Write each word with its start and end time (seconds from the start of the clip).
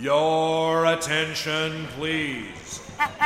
Your 0.00 0.86
attention, 0.86 1.86
please. 1.96 2.80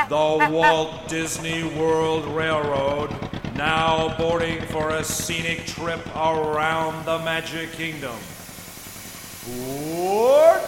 The 0.09 0.49
Walt 0.51 1.07
Disney 1.07 1.65
World 1.65 2.25
Railroad 2.35 3.11
now 3.55 4.17
boarding 4.17 4.63
for 4.69 4.89
a 4.89 5.05
scenic 5.05 5.67
trip 5.67 6.01
around 6.17 7.05
the 7.05 7.19
Magic 7.19 7.73
Kingdom. 7.73 8.17
Board! 9.47 10.63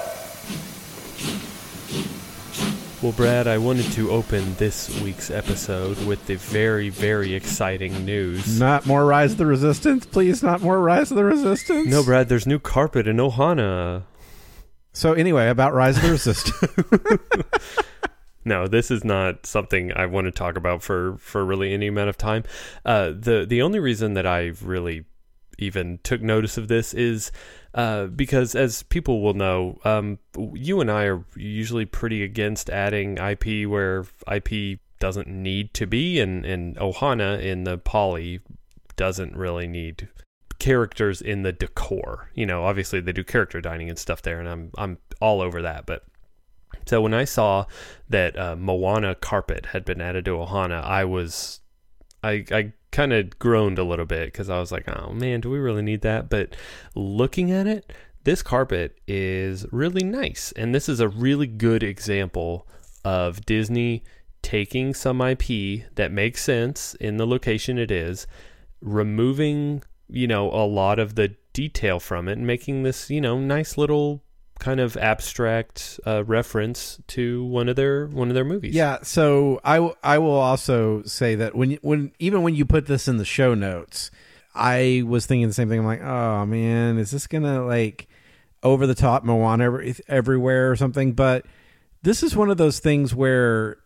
Well, 3.01 3.13
Brad, 3.13 3.47
I 3.47 3.57
wanted 3.57 3.91
to 3.93 4.11
open 4.11 4.57
this 4.57 5.01
week's 5.01 5.31
episode 5.31 5.99
with 6.07 6.27
the 6.27 6.37
very, 6.37 6.91
very 6.91 7.33
exciting 7.35 8.05
news. 8.05 8.61
Not 8.61 8.85
more 8.85 9.07
Rise 9.07 9.33
of 9.33 9.39
the 9.39 9.47
Resistance, 9.47 10.05
please. 10.05 10.43
Not 10.43 10.61
more 10.61 10.81
Rise 10.81 11.11
of 11.11 11.17
the 11.17 11.25
Resistance. 11.25 11.89
No, 11.89 12.03
Brad, 12.05 12.29
there's 12.29 12.47
new 12.47 12.59
carpet 12.59 13.07
in 13.07 13.17
Ohana. 13.17 14.03
So 14.95 15.13
anyway, 15.13 15.49
about 15.49 15.75
Rise 15.75 15.97
of 15.97 16.05
the 16.05 16.11
Resistance. 16.13 17.67
no, 18.45 18.69
this 18.69 18.93
is 18.93 19.05
not 19.05 19.45
something 19.45 19.93
I 19.93 20.07
want 20.07 20.27
to 20.27 20.31
talk 20.31 20.57
about 20.57 20.83
for 20.83 21.17
for 21.19 21.45
really 21.45 21.75
any 21.75 21.89
amount 21.89 22.09
of 22.09 22.17
time. 22.17 22.45
Uh, 22.85 23.11
the 23.11 23.45
the 23.47 23.61
only 23.61 23.81
reason 23.81 24.15
that 24.15 24.25
I 24.25 24.53
really 24.63 25.05
even 25.59 25.99
took 26.05 26.23
notice 26.23 26.57
of 26.57 26.69
this 26.69 26.95
is 26.95 27.33
uh, 27.75 28.07
because, 28.07 28.55
as 28.55 28.85
people 28.85 29.21
will 29.21 29.35
know, 29.35 29.81
um, 29.85 30.21
you 30.55 30.81
and 30.81 30.91
I 30.91 31.05
are 31.05 31.25
usually 31.35 31.87
pretty 31.87 32.23
against 32.23 32.71
adding 32.71 33.19
IP 33.19 33.69
where 33.69 34.05
IP 34.33 34.79
doesn't 35.01 35.27
need 35.27 35.75
to 35.75 35.87
be, 35.87 36.21
and 36.21 36.47
and 36.47 36.77
Ohana 36.77 37.43
in 37.43 37.65
the 37.65 37.79
Poly 37.79 38.41
doesn't 38.95 39.37
really 39.37 39.67
need 39.67 40.09
characters 40.59 41.21
in 41.21 41.43
the 41.43 41.53
decor. 41.53 42.31
You 42.35 42.47
know, 42.47 42.65
obviously 42.65 43.01
they 43.01 43.13
do 43.13 43.25
character 43.25 43.61
dining 43.61 43.89
and 43.89 43.99
stuff 43.99 44.23
there, 44.23 44.41
and 44.41 44.49
I'm 44.49 44.71
I'm 44.77 44.99
all 45.21 45.41
over 45.41 45.63
that. 45.63 45.87
But 45.87 46.05
so 46.87 47.01
when 47.01 47.15
I 47.15 47.25
saw 47.25 47.67
that 48.09 48.39
uh, 48.39 48.57
Moana 48.57 49.15
carpet 49.15 49.67
had 49.67 49.85
been 49.85 50.01
added 50.01 50.25
to 50.27 50.33
Ohana, 50.33 50.83
I 50.83 51.05
was 51.05 51.61
I 52.23 52.45
I 52.51 52.73
kind 52.91 53.13
of 53.13 53.39
groaned 53.39 53.79
a 53.79 53.85
little 53.85 54.07
bit 54.07 54.27
because 54.27 54.49
I 54.49 54.61
was 54.61 54.71
like, 54.71 54.89
oh 54.89 55.13
man, 55.13 55.41
do 55.41 55.51
we 55.51 55.59
really 55.59 55.83
need 55.83 56.03
that? 56.03 56.29
But 56.29 56.55
looking 56.95 57.51
at 57.51 57.67
it, 57.67 57.93
this 58.25 58.43
carpet 58.43 58.99
is 59.07 59.67
really 59.73 60.05
nice, 60.05 60.53
and 60.57 60.75
this 60.75 60.89
is 60.89 61.01
a 61.01 61.09
really 61.09 61.47
good 61.47 61.83
example 61.83 62.67
of 63.05 63.45
Disney 63.45 64.03
taking 64.43 64.95
some 64.95 65.21
IP 65.21 65.95
that 65.95 66.13
makes 66.13 66.43
sense 66.43 66.95
in 66.97 67.17
the 67.17 67.27
location 67.27 67.79
it 67.79 67.91
is, 67.91 68.27
removing 68.81 69.83
you 70.09 70.27
know, 70.27 70.51
a 70.51 70.67
lot 70.67 70.99
of 70.99 71.15
the 71.15 71.37
detail 71.53 72.01
from 72.01 72.29
it 72.29 72.33
and 72.39 72.47
making 72.47 72.83
this, 72.83 73.11
you 73.11 73.21
know, 73.21 73.39
nice 73.39 73.79
little 73.79 74.23
kind 74.59 74.81
of 74.81 74.97
abstract 74.97 75.99
uh, 76.07 76.25
reference 76.25 77.01
to 77.09 77.45
one 77.45 77.69
of 77.69 77.77
their 77.77 78.07
one 78.07 78.29
of 78.29 78.35
their 78.35 78.45
movies. 78.45 78.75
Yeah, 78.75 78.99
so 79.03 79.61
I, 79.65 79.77
w- 79.77 79.95
I 80.03 80.19
will 80.19 80.31
also 80.31 81.03
say 81.03 81.35
that 81.37 81.55
when 81.55 81.73
when 81.83 82.13
even 82.19 82.43
when 82.43 82.55
you 82.55 82.65
put 82.65 82.87
this 82.87 83.09
in 83.09 83.17
the 83.17 83.25
show 83.25 83.55
notes, 83.55 84.11
I 84.55 85.03
was 85.07 85.27
thinking 85.27 85.49
the 85.49 85.55
same 85.55 85.69
thing. 85.69 85.81
I'm 85.81 85.87
like, 85.87 86.03
oh 86.03 86.47
man, 86.47 86.99
is 86.99 87.11
this 87.11 87.27
gonna 87.27 87.65
like 87.65 88.09
over 88.63 88.87
the 88.87 88.95
top 88.95 89.25
Moana 89.25 89.65
every, 89.65 89.95
everywhere 90.09 90.71
or 90.71 90.77
something? 90.77 91.13
But 91.13 91.47
this 92.03 92.23
is 92.23 92.37
one 92.37 92.51
of 92.51 92.57
those 92.57 92.79
things 92.79 93.15
where, 93.15 93.79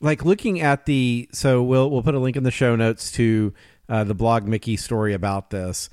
like, 0.00 0.24
looking 0.24 0.60
at 0.60 0.84
the 0.86 1.28
so 1.32 1.62
we'll 1.62 1.90
we'll 1.90 2.02
put 2.02 2.14
a 2.14 2.18
link 2.18 2.36
in 2.36 2.42
the 2.42 2.50
show 2.50 2.76
notes 2.76 3.10
to 3.12 3.54
uh, 3.88 4.04
the 4.04 4.14
blog 4.14 4.44
Mickey 4.44 4.76
story 4.76 5.14
about 5.14 5.50
this, 5.50 5.88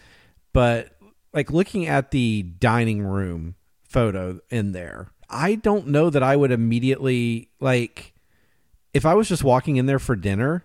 but 0.52 0.89
like 1.33 1.52
looking 1.52 1.88
at 1.88 2.11
the 2.11 2.44
dining 2.44 3.02
room 3.02 3.55
photo 3.88 4.39
in 4.50 4.72
there, 4.72 5.11
I 5.30 5.55
don't 5.55 5.88
know 5.88 6.09
that 6.09 6.23
I 6.23 6.35
would 6.35 6.52
immediately 6.52 7.50
like 7.59 8.13
if 8.94 9.05
I 9.05 9.16
was 9.16 9.27
just 9.27 9.44
walking 9.44 9.77
in 9.77 9.85
there 9.85 10.00
for 10.00 10.16
dinner. 10.16 10.63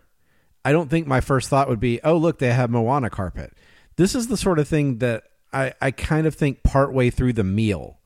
I 0.64 0.72
don't 0.72 0.90
think 0.90 1.06
my 1.06 1.20
first 1.20 1.48
thought 1.48 1.68
would 1.68 1.80
be, 1.80 2.00
"Oh, 2.02 2.16
look, 2.16 2.38
they 2.38 2.52
have 2.52 2.70
Moana 2.70 3.08
carpet." 3.08 3.54
This 3.96 4.14
is 4.14 4.28
the 4.28 4.36
sort 4.36 4.58
of 4.58 4.68
thing 4.68 4.98
that 4.98 5.24
I, 5.52 5.72
I 5.80 5.90
kind 5.90 6.26
of 6.26 6.34
think 6.34 6.62
partway 6.62 7.10
through 7.10 7.32
the 7.34 7.44
meal, 7.44 7.98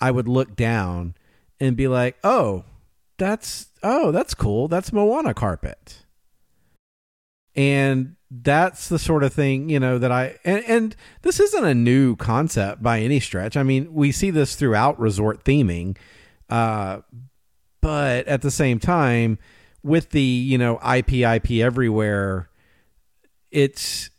I 0.00 0.10
would 0.10 0.28
look 0.28 0.56
down 0.56 1.14
and 1.60 1.76
be 1.76 1.88
like, 1.88 2.16
"Oh, 2.24 2.64
that's 3.18 3.68
oh, 3.82 4.12
that's 4.12 4.34
cool. 4.34 4.68
That's 4.68 4.92
Moana 4.92 5.34
carpet." 5.34 6.05
And 7.56 8.16
that's 8.30 8.88
the 8.88 8.98
sort 8.98 9.22
of 9.22 9.32
thing 9.32 9.68
you 9.68 9.78
know 9.80 9.98
that 9.98 10.10
I 10.10 10.38
and, 10.44 10.64
and 10.64 10.96
this 11.22 11.40
isn't 11.40 11.64
a 11.64 11.74
new 11.74 12.16
concept 12.16 12.82
by 12.82 13.00
any 13.00 13.20
stretch. 13.20 13.56
I 13.56 13.62
mean, 13.62 13.92
we 13.94 14.12
see 14.12 14.30
this 14.30 14.56
throughout 14.56 14.98
resort 14.98 15.44
theming, 15.44 15.96
uh, 16.50 17.00
but 17.80 18.26
at 18.26 18.42
the 18.42 18.50
same 18.50 18.78
time, 18.78 19.38
with 19.82 20.10
the 20.10 20.20
you 20.20 20.58
know 20.58 20.78
IP 20.80 21.12
IP 21.14 21.62
everywhere, 21.62 22.50
it's 23.50 24.10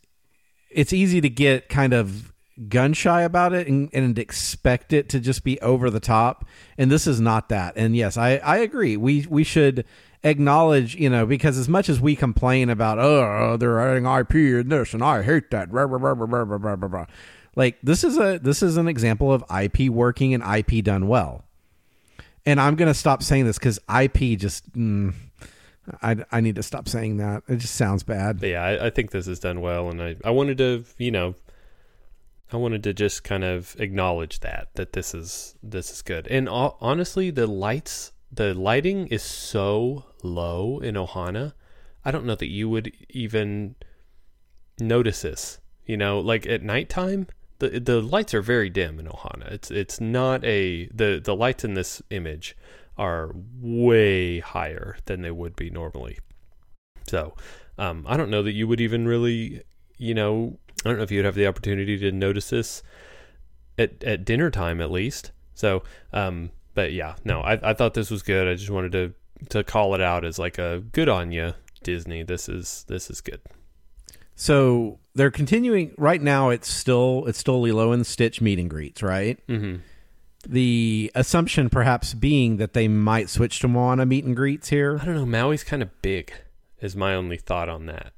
it's 0.70 0.92
easy 0.92 1.20
to 1.20 1.30
get 1.30 1.68
kind 1.68 1.92
of 1.92 2.32
gun 2.68 2.92
shy 2.92 3.22
about 3.22 3.52
it 3.52 3.68
and, 3.68 3.88
and 3.92 4.18
expect 4.18 4.92
it 4.92 5.08
to 5.10 5.20
just 5.20 5.44
be 5.44 5.60
over 5.60 5.90
the 5.90 6.00
top. 6.00 6.44
And 6.76 6.90
this 6.90 7.06
is 7.06 7.20
not 7.20 7.48
that. 7.50 7.74
And 7.76 7.96
yes, 7.96 8.16
I 8.16 8.36
I 8.36 8.58
agree. 8.58 8.96
We 8.96 9.26
we 9.28 9.44
should 9.44 9.84
acknowledge, 10.24 10.96
you 10.96 11.08
know, 11.08 11.26
because 11.26 11.58
as 11.58 11.68
much 11.68 11.88
as 11.88 12.00
we 12.00 12.16
complain 12.16 12.70
about, 12.70 12.98
oh, 12.98 13.56
they're 13.56 13.80
adding 13.80 14.06
IP 14.06 14.34
in 14.34 14.68
this, 14.68 14.92
and 14.94 15.02
I 15.02 15.22
hate 15.22 15.50
that, 15.50 15.70
blah, 15.70 15.86
blah, 15.86 15.98
blah, 15.98 16.14
blah, 16.14 16.26
blah, 16.26 16.58
blah, 16.58 16.76
blah, 16.76 16.88
blah. 16.88 17.06
like 17.54 17.78
this 17.82 18.02
is 18.02 18.18
a 18.18 18.38
this 18.38 18.62
is 18.62 18.76
an 18.76 18.88
example 18.88 19.32
of 19.32 19.44
IP 19.50 19.88
working 19.88 20.34
and 20.34 20.42
IP 20.42 20.84
done 20.84 21.08
well. 21.08 21.44
And 22.44 22.60
I'm 22.60 22.76
gonna 22.76 22.94
stop 22.94 23.22
saying 23.22 23.46
this 23.46 23.58
because 23.58 23.78
IP 23.88 24.38
just. 24.38 24.70
Mm, 24.72 25.14
I, 26.02 26.16
I 26.30 26.42
need 26.42 26.56
to 26.56 26.62
stop 26.62 26.86
saying 26.86 27.16
that. 27.16 27.44
It 27.48 27.56
just 27.56 27.74
sounds 27.74 28.02
bad. 28.02 28.40
But 28.40 28.50
yeah, 28.50 28.62
I, 28.62 28.86
I 28.86 28.90
think 28.90 29.10
this 29.10 29.26
is 29.26 29.40
done 29.40 29.62
well, 29.62 29.88
and 29.88 30.02
I, 30.02 30.16
I 30.22 30.30
wanted 30.30 30.58
to, 30.58 30.84
you 30.98 31.10
know, 31.10 31.34
I 32.52 32.56
wanted 32.56 32.82
to 32.84 32.94
just 32.94 33.24
kind 33.24 33.44
of 33.44 33.76
acknowledge 33.78 34.40
that 34.40 34.68
that 34.74 34.92
this 34.92 35.14
is 35.14 35.56
this 35.62 35.90
is 35.90 36.02
good. 36.02 36.26
And 36.28 36.48
honestly, 36.48 37.30
the 37.30 37.46
lights 37.46 38.12
the 38.30 38.54
lighting 38.54 39.06
is 39.08 39.22
so 39.22 40.04
low 40.22 40.78
in 40.78 40.94
Ohana. 40.94 41.54
I 42.04 42.10
don't 42.10 42.26
know 42.26 42.34
that 42.34 42.50
you 42.50 42.68
would 42.68 42.92
even 43.10 43.74
notice 44.78 45.22
this. 45.22 45.60
You 45.86 45.96
know, 45.96 46.20
like 46.20 46.46
at 46.46 46.62
nighttime, 46.62 47.28
the 47.58 47.80
the 47.80 48.00
lights 48.00 48.34
are 48.34 48.42
very 48.42 48.70
dim 48.70 48.98
in 48.98 49.06
Ohana. 49.06 49.50
It's 49.50 49.70
it's 49.70 50.00
not 50.00 50.44
a 50.44 50.86
the 50.86 51.20
the 51.22 51.34
lights 51.34 51.64
in 51.64 51.74
this 51.74 52.02
image 52.10 52.56
are 52.96 53.34
way 53.60 54.40
higher 54.40 54.96
than 55.04 55.22
they 55.22 55.30
would 55.30 55.54
be 55.54 55.70
normally. 55.70 56.18
So, 57.06 57.34
um, 57.78 58.04
I 58.08 58.16
don't 58.16 58.30
know 58.30 58.42
that 58.42 58.52
you 58.52 58.66
would 58.66 58.80
even 58.80 59.06
really, 59.06 59.62
you 59.98 60.14
know, 60.14 60.58
I 60.84 60.88
don't 60.88 60.98
know 60.98 61.04
if 61.04 61.10
you'd 61.10 61.24
have 61.24 61.34
the 61.34 61.46
opportunity 61.46 61.98
to 61.98 62.12
notice 62.12 62.50
this 62.50 62.82
at 63.76 64.02
at 64.04 64.24
dinner 64.24 64.50
time 64.50 64.80
at 64.80 64.90
least. 64.90 65.32
So, 65.54 65.82
um, 66.12 66.50
but 66.74 66.92
yeah, 66.92 67.16
no, 67.24 67.40
I, 67.40 67.70
I 67.70 67.74
thought 67.74 67.94
this 67.94 68.10
was 68.10 68.22
good. 68.22 68.48
I 68.48 68.54
just 68.54 68.70
wanted 68.70 68.92
to 68.92 69.14
to 69.50 69.64
call 69.64 69.94
it 69.94 70.00
out 70.00 70.24
as 70.24 70.38
like 70.38 70.58
a 70.58 70.82
good 70.92 71.08
on 71.08 71.32
you, 71.32 71.54
Disney. 71.82 72.22
This 72.22 72.48
is 72.48 72.84
this 72.88 73.10
is 73.10 73.20
good. 73.20 73.40
So 74.34 75.00
they're 75.14 75.32
continuing 75.32 75.94
right 75.98 76.22
now. 76.22 76.50
It's 76.50 76.70
still 76.70 77.24
it's 77.26 77.38
still 77.38 77.60
Lilo 77.60 77.92
and 77.92 78.06
Stitch 78.06 78.40
meet 78.40 78.58
and 78.58 78.70
greets, 78.70 79.02
right? 79.02 79.44
Mm-hmm. 79.48 79.80
The 80.48 81.10
assumption 81.16 81.68
perhaps 81.68 82.14
being 82.14 82.58
that 82.58 82.72
they 82.72 82.86
might 82.86 83.28
switch 83.28 83.58
to 83.60 83.68
Moana 83.68 84.06
meet 84.06 84.24
and 84.24 84.36
greets 84.36 84.68
here. 84.68 85.00
I 85.02 85.04
don't 85.04 85.16
know. 85.16 85.26
Maui's 85.26 85.64
kind 85.64 85.82
of 85.82 86.02
big. 86.02 86.32
Is 86.80 86.94
my 86.94 87.14
only 87.16 87.36
thought 87.36 87.68
on 87.68 87.86
that. 87.86 88.12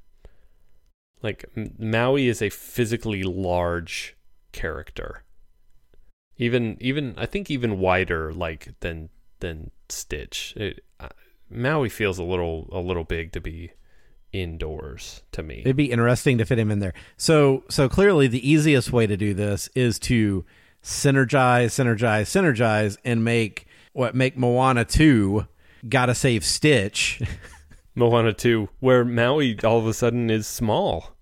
Like 1.22 1.44
Maui 1.78 2.28
is 2.28 2.40
a 2.40 2.50
physically 2.50 3.22
large 3.22 4.16
character 4.52 5.24
even 6.40 6.78
even 6.80 7.14
I 7.18 7.26
think 7.26 7.50
even 7.50 7.78
wider 7.78 8.32
like 8.32 8.74
than 8.80 9.10
than 9.40 9.70
Stitch. 9.88 10.54
It, 10.56 10.82
uh, 10.98 11.10
Maui 11.50 11.90
feels 11.90 12.18
a 12.18 12.24
little 12.24 12.68
a 12.72 12.80
little 12.80 13.04
big 13.04 13.32
to 13.32 13.40
be 13.40 13.72
indoors 14.32 15.22
to 15.32 15.42
me. 15.42 15.60
It'd 15.60 15.76
be 15.76 15.90
interesting 15.90 16.38
to 16.38 16.46
fit 16.46 16.58
him 16.58 16.70
in 16.70 16.78
there. 16.78 16.94
So 17.18 17.64
so 17.68 17.88
clearly 17.88 18.26
the 18.26 18.48
easiest 18.48 18.90
way 18.90 19.06
to 19.06 19.18
do 19.18 19.34
this 19.34 19.68
is 19.74 19.98
to 20.00 20.46
synergize, 20.82 21.66
synergize, 21.66 22.22
synergize, 22.22 22.96
and 23.04 23.22
make 23.22 23.66
what 23.92 24.14
make 24.14 24.38
Moana 24.38 24.86
two 24.86 25.46
gotta 25.86 26.14
save 26.14 26.42
Stitch. 26.42 27.20
Moana 28.00 28.32
two, 28.32 28.68
where 28.80 29.04
Maui 29.04 29.56
all 29.62 29.78
of 29.78 29.86
a 29.86 29.94
sudden 29.94 30.30
is 30.30 30.46
small. 30.46 31.14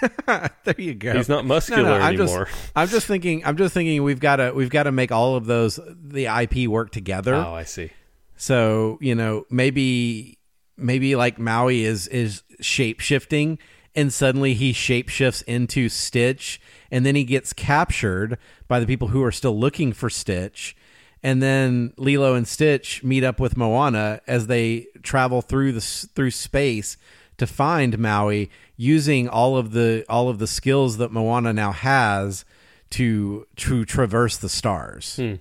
there 0.26 0.74
you 0.76 0.94
go. 0.94 1.14
He's 1.14 1.28
not 1.28 1.44
muscular 1.44 1.82
no, 1.82 1.98
no, 1.98 2.04
I'm 2.04 2.14
anymore. 2.14 2.46
Just, 2.46 2.72
I'm 2.74 2.88
just 2.88 3.06
thinking. 3.06 3.44
I'm 3.44 3.56
just 3.56 3.74
thinking. 3.74 4.02
We've 4.02 4.20
got 4.20 4.36
to. 4.36 4.52
We've 4.52 4.70
got 4.70 4.84
to 4.84 4.92
make 4.92 5.12
all 5.12 5.36
of 5.36 5.46
those 5.46 5.78
the 5.86 6.26
IP 6.26 6.68
work 6.68 6.90
together. 6.90 7.34
Oh, 7.34 7.54
I 7.54 7.64
see. 7.64 7.90
So 8.36 8.98
you 9.00 9.14
know, 9.14 9.44
maybe 9.50 10.38
maybe 10.76 11.16
like 11.16 11.38
Maui 11.38 11.84
is 11.84 12.08
is 12.08 12.42
shape 12.60 13.00
shifting, 13.00 13.58
and 13.94 14.12
suddenly 14.12 14.54
he 14.54 14.72
shape 14.72 15.08
shifts 15.08 15.42
into 15.42 15.88
Stitch, 15.88 16.60
and 16.90 17.04
then 17.04 17.14
he 17.14 17.24
gets 17.24 17.52
captured 17.52 18.38
by 18.68 18.80
the 18.80 18.86
people 18.86 19.08
who 19.08 19.22
are 19.22 19.32
still 19.32 19.58
looking 19.58 19.92
for 19.92 20.08
Stitch, 20.08 20.76
and 21.22 21.42
then 21.42 21.92
Lilo 21.96 22.34
and 22.34 22.46
Stitch 22.46 23.02
meet 23.02 23.24
up 23.24 23.40
with 23.40 23.56
Moana 23.56 24.20
as 24.26 24.46
they 24.46 24.86
travel 25.02 25.42
through 25.42 25.72
the 25.72 25.80
through 25.80 26.30
space 26.30 26.96
to 27.38 27.46
find 27.46 27.98
Maui 27.98 28.50
using 28.76 29.28
all 29.28 29.56
of 29.56 29.72
the 29.72 30.04
all 30.08 30.28
of 30.28 30.38
the 30.38 30.46
skills 30.46 30.98
that 30.98 31.10
Moana 31.10 31.52
now 31.52 31.72
has 31.72 32.44
to 32.90 33.46
to 33.56 33.84
traverse 33.84 34.36
the 34.36 34.48
stars. 34.48 35.16
Hmm. 35.16 35.34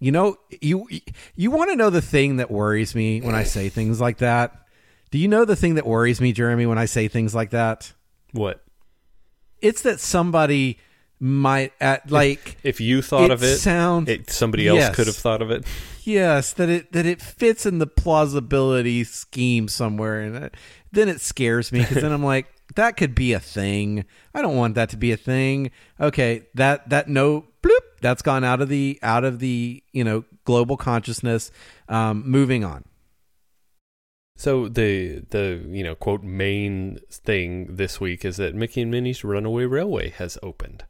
You 0.00 0.10
know, 0.12 0.36
you 0.60 0.88
you 1.36 1.50
want 1.50 1.70
to 1.70 1.76
know 1.76 1.90
the 1.90 2.02
thing 2.02 2.36
that 2.36 2.50
worries 2.50 2.94
me 2.94 3.20
when 3.20 3.34
I 3.34 3.44
say 3.44 3.68
things 3.68 4.00
like 4.00 4.18
that? 4.18 4.66
Do 5.10 5.18
you 5.18 5.28
know 5.28 5.44
the 5.44 5.56
thing 5.56 5.74
that 5.74 5.86
worries 5.86 6.20
me, 6.20 6.32
Jeremy, 6.32 6.66
when 6.66 6.78
I 6.78 6.86
say 6.86 7.06
things 7.06 7.34
like 7.34 7.50
that? 7.50 7.92
What 8.32 8.64
It's 9.60 9.82
that 9.82 10.00
somebody 10.00 10.78
might 11.22 11.72
at 11.80 12.10
like 12.10 12.56
if 12.64 12.80
you 12.80 13.00
thought 13.00 13.26
It 13.26 13.30
of 13.30 13.42
it? 13.44 13.58
sounds- 13.58 14.08
it, 14.08 14.28
somebody 14.28 14.66
else 14.66 14.78
Yes. 14.78 14.96
could 14.96 15.06
have 15.06 15.14
thought 15.16 15.40
of 15.40 15.50
it. 15.52 15.64
yes 16.02 16.52
that 16.54 16.68
it 16.68 16.90
that 16.92 17.06
it 17.06 17.22
fits 17.22 17.64
in 17.64 17.78
the 17.78 17.86
plausibility 17.86 19.04
scheme 19.04 19.68
somewhere 19.68 20.20
and 20.20 20.34
it, 20.36 20.56
then 20.90 21.08
it 21.08 21.20
scares 21.20 21.70
me 21.70 21.78
because 21.78 22.02
then 22.02 22.10
i'm 22.10 22.24
like 22.24 22.46
that 22.74 22.96
could 22.96 23.14
be 23.14 23.32
a 23.32 23.38
thing 23.38 24.04
i 24.34 24.42
don't 24.42 24.56
want 24.56 24.74
that 24.74 24.88
to 24.88 24.96
be 24.96 25.12
a 25.12 25.16
thing 25.16 25.70
okay 26.00 26.42
that 26.54 26.88
that 26.90 27.06
no 27.08 27.46
bloop 27.62 27.86
that's 28.00 28.22
gone 28.22 28.42
out 28.42 28.60
of 28.60 28.68
the 28.68 28.98
out 29.02 29.22
of 29.22 29.38
the 29.38 29.80
you 29.92 30.02
know 30.02 30.24
global 30.44 30.76
consciousness 30.76 31.52
um 31.88 32.24
moving 32.28 32.64
on 32.64 32.82
So 34.36 34.66
the 34.68 35.22
the 35.30 35.62
you 35.68 35.84
know 35.84 35.94
quote 35.94 36.24
main 36.24 36.98
thing 37.10 37.76
this 37.76 38.00
week 38.00 38.24
is 38.24 38.38
that 38.38 38.56
Mickey 38.56 38.82
and 38.82 38.90
Minnie's 38.90 39.22
Runaway 39.22 39.66
Railway 39.66 40.08
has 40.10 40.36
opened. 40.42 40.84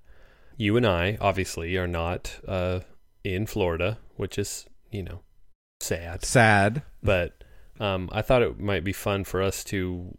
You 0.56 0.76
and 0.76 0.86
I 0.86 1.18
obviously 1.20 1.76
are 1.76 1.86
not 1.86 2.40
uh, 2.46 2.80
in 3.24 3.46
Florida, 3.46 3.98
which 4.16 4.38
is 4.38 4.66
you 4.90 5.02
know 5.02 5.20
sad. 5.80 6.24
sad. 6.24 6.82
But 7.02 7.44
um, 7.80 8.08
I 8.12 8.22
thought 8.22 8.42
it 8.42 8.60
might 8.60 8.84
be 8.84 8.92
fun 8.92 9.24
for 9.24 9.42
us 9.42 9.64
to 9.64 10.14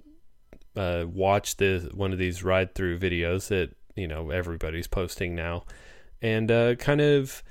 uh, 0.76 1.06
watch 1.08 1.58
the 1.58 1.92
one 1.94 2.12
of 2.12 2.20
these 2.20 2.44
ride 2.44 2.76
through 2.76 3.00
videos 3.00 3.48
that 3.50 3.72
you 3.96 4.08
know 4.08 4.30
everybody's 4.30 4.88
posting 4.88 5.36
now, 5.36 5.66
and 6.22 6.52
uh, 6.52 6.76
kind 6.76 7.02
of 7.02 7.44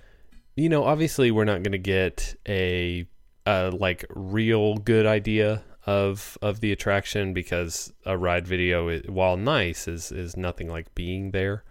you 0.57 0.69
know 0.69 0.85
obviously 0.85 1.31
we're 1.31 1.45
not 1.45 1.63
going 1.63 1.73
to 1.73 1.79
get 1.79 2.35
a 2.49 3.07
uh, 3.47 3.71
like 3.73 4.05
real 4.11 4.77
good 4.77 5.07
idea 5.07 5.65
of 5.87 6.39
of 6.41 6.61
the 6.61 6.73
attraction 6.73 7.33
because 7.33 7.93
a 8.07 8.17
ride 8.17 8.47
video 8.47 8.99
while 9.01 9.37
nice 9.37 9.89
is 9.89 10.13
is 10.13 10.37
nothing 10.37 10.69
like 10.69 10.95
being 10.95 11.33
there 11.33 11.65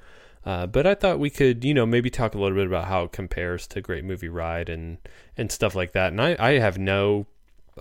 uh, 0.45 0.67
but 0.67 0.87
I 0.87 0.95
thought 0.95 1.19
we 1.19 1.29
could, 1.29 1.63
you 1.63 1.73
know, 1.73 1.85
maybe 1.85 2.09
talk 2.09 2.33
a 2.33 2.39
little 2.39 2.57
bit 2.57 2.67
about 2.67 2.85
how 2.85 3.03
it 3.03 3.11
compares 3.11 3.67
to 3.67 3.81
Great 3.81 4.03
Movie 4.03 4.29
Ride 4.29 4.69
and 4.69 4.97
and 5.37 5.51
stuff 5.51 5.75
like 5.75 5.93
that. 5.93 6.11
And 6.11 6.21
I, 6.21 6.35
I 6.39 6.59
have 6.59 6.77
no, 6.77 7.27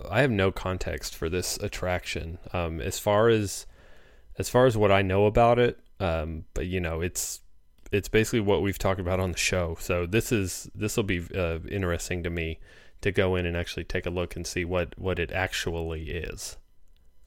I 0.09 0.21
have 0.21 0.31
no 0.31 0.51
context 0.51 1.15
for 1.15 1.29
this 1.29 1.57
attraction. 1.57 2.37
Um, 2.53 2.79
as 2.79 2.99
far 2.99 3.29
as 3.29 3.65
as 4.37 4.49
far 4.49 4.65
as 4.65 4.77
what 4.77 4.91
I 4.91 5.01
know 5.01 5.25
about 5.25 5.59
it, 5.59 5.79
um, 5.99 6.45
but 6.53 6.67
you 6.67 6.79
know, 6.79 7.01
it's 7.01 7.41
it's 7.91 8.07
basically 8.07 8.39
what 8.39 8.61
we've 8.61 8.79
talked 8.79 8.99
about 8.99 9.19
on 9.19 9.31
the 9.31 9.37
show. 9.37 9.75
So 9.79 10.05
this 10.05 10.31
is 10.31 10.69
this 10.73 10.95
will 10.95 11.03
be 11.03 11.23
uh, 11.35 11.59
interesting 11.69 12.23
to 12.23 12.29
me 12.29 12.59
to 13.01 13.11
go 13.11 13.35
in 13.35 13.45
and 13.45 13.57
actually 13.57 13.83
take 13.83 14.05
a 14.05 14.09
look 14.09 14.35
and 14.35 14.45
see 14.45 14.65
what 14.65 14.97
what 14.97 15.19
it 15.19 15.31
actually 15.31 16.09
is. 16.11 16.57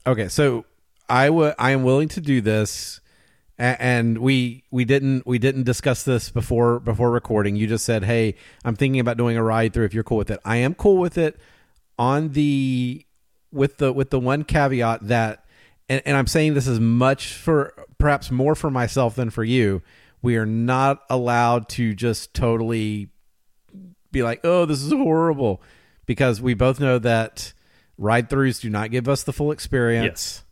Okay, 0.06 0.28
so 0.28 0.64
I 1.08 1.30
would 1.30 1.54
I 1.58 1.72
am 1.72 1.82
willing 1.82 2.08
to 2.10 2.20
do 2.20 2.40
this, 2.40 3.00
and 3.58 4.18
we 4.18 4.64
we 4.70 4.84
didn't 4.84 5.26
we 5.26 5.38
didn't 5.38 5.62
discuss 5.62 6.02
this 6.02 6.30
before 6.30 6.80
before 6.80 7.10
recording. 7.10 7.56
You 7.56 7.66
just 7.66 7.84
said, 7.84 8.04
"Hey, 8.04 8.34
I'm 8.64 8.74
thinking 8.74 9.00
about 9.00 9.16
doing 9.16 9.36
a 9.36 9.42
ride 9.42 9.72
through. 9.72 9.84
If 9.84 9.94
you're 9.94 10.04
cool 10.04 10.18
with 10.18 10.30
it, 10.30 10.40
I 10.44 10.56
am 10.56 10.74
cool 10.74 10.98
with 10.98 11.16
it." 11.18 11.38
On 11.96 12.30
the 12.30 13.06
with 13.52 13.76
the 13.76 13.92
with 13.92 14.10
the 14.10 14.18
one 14.18 14.42
caveat 14.42 15.06
that, 15.06 15.44
and, 15.88 16.02
and 16.04 16.16
I'm 16.16 16.26
saying 16.26 16.54
this 16.54 16.66
is 16.66 16.80
much 16.80 17.34
for 17.34 17.74
perhaps 17.98 18.30
more 18.30 18.56
for 18.56 18.70
myself 18.70 19.14
than 19.14 19.30
for 19.30 19.44
you. 19.44 19.82
We 20.20 20.36
are 20.36 20.46
not 20.46 21.02
allowed 21.08 21.68
to 21.70 21.94
just 21.94 22.34
totally 22.34 23.10
be 24.10 24.24
like, 24.24 24.40
"Oh, 24.42 24.64
this 24.66 24.82
is 24.82 24.92
horrible," 24.92 25.62
because 26.06 26.40
we 26.40 26.54
both 26.54 26.80
know 26.80 26.98
that 26.98 27.52
ride 27.96 28.28
throughs 28.28 28.60
do 28.60 28.68
not 28.68 28.90
give 28.90 29.08
us 29.08 29.22
the 29.22 29.32
full 29.32 29.52
experience. 29.52 30.40
Yes. 30.40 30.43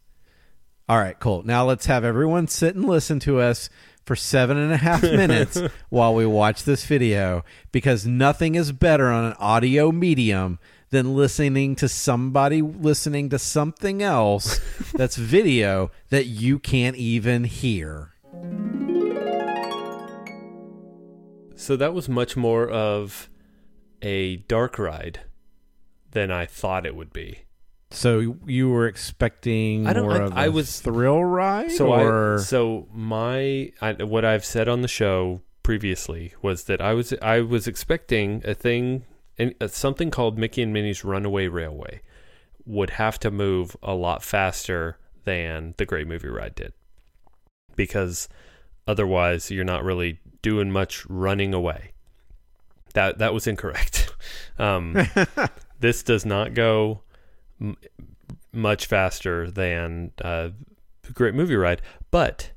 All 0.92 0.98
right, 0.98 1.18
cool. 1.18 1.42
Now 1.42 1.64
let's 1.64 1.86
have 1.86 2.04
everyone 2.04 2.48
sit 2.48 2.74
and 2.74 2.84
listen 2.84 3.18
to 3.20 3.40
us 3.40 3.70
for 4.04 4.14
seven 4.14 4.58
and 4.58 4.74
a 4.74 4.76
half 4.76 5.02
minutes 5.02 5.58
while 5.88 6.14
we 6.14 6.26
watch 6.26 6.64
this 6.64 6.84
video 6.84 7.46
because 7.70 8.04
nothing 8.04 8.56
is 8.56 8.72
better 8.72 9.06
on 9.06 9.24
an 9.24 9.32
audio 9.38 9.90
medium 9.90 10.58
than 10.90 11.16
listening 11.16 11.76
to 11.76 11.88
somebody 11.88 12.60
listening 12.60 13.30
to 13.30 13.38
something 13.38 14.02
else 14.02 14.60
that's 14.92 15.16
video 15.16 15.90
that 16.10 16.26
you 16.26 16.58
can't 16.58 16.96
even 16.96 17.44
hear. 17.44 18.12
So 21.56 21.74
that 21.74 21.94
was 21.94 22.06
much 22.06 22.36
more 22.36 22.68
of 22.68 23.30
a 24.02 24.36
dark 24.36 24.78
ride 24.78 25.20
than 26.10 26.30
I 26.30 26.44
thought 26.44 26.84
it 26.84 26.94
would 26.94 27.14
be. 27.14 27.44
So 27.92 28.36
you 28.46 28.68
were 28.70 28.86
expecting 28.86 29.86
I 29.86 29.92
don't- 29.92 30.04
more 30.04 30.20
I- 30.22 30.24
of 30.24 30.32
I 30.32 30.48
was- 30.48 30.80
thrill 30.80 31.24
ride, 31.24 31.72
So 31.72 31.92
or 31.92 32.34
I, 32.34 32.38
so 32.38 32.88
my 32.92 33.72
I, 33.80 33.92
what 34.02 34.24
I've 34.24 34.44
said 34.44 34.68
on 34.68 34.82
the 34.82 34.88
show 34.88 35.42
previously 35.62 36.34
was 36.42 36.64
that 36.64 36.80
I 36.80 36.94
was 36.94 37.12
I 37.22 37.40
was 37.40 37.66
expecting 37.68 38.42
a 38.44 38.54
thing 38.54 39.04
and 39.38 39.54
uh, 39.60 39.68
something 39.68 40.10
called 40.10 40.36
Mickey 40.38 40.62
and 40.62 40.72
Minnie's 40.72 41.04
Runaway 41.04 41.46
Railway 41.48 42.00
would 42.64 42.90
have 42.90 43.18
to 43.20 43.30
move 43.30 43.76
a 43.82 43.94
lot 43.94 44.22
faster 44.22 44.98
than 45.24 45.74
the 45.78 45.86
Great 45.86 46.06
Movie 46.06 46.28
Ride 46.28 46.54
did 46.54 46.72
because 47.76 48.28
otherwise 48.86 49.50
you're 49.50 49.64
not 49.64 49.84
really 49.84 50.18
doing 50.42 50.70
much 50.70 51.04
running 51.08 51.54
away. 51.54 51.92
That 52.94 53.18
that 53.18 53.32
was 53.34 53.46
incorrect. 53.46 54.08
Um, 54.58 54.96
this 55.80 56.02
does 56.04 56.24
not 56.24 56.54
go 56.54 57.02
m- 57.62 57.76
much 58.52 58.86
faster 58.86 59.50
than 59.50 60.10
uh, 60.22 60.50
Great 61.14 61.34
Movie 61.34 61.56
Ride, 61.56 61.80
but 62.10 62.50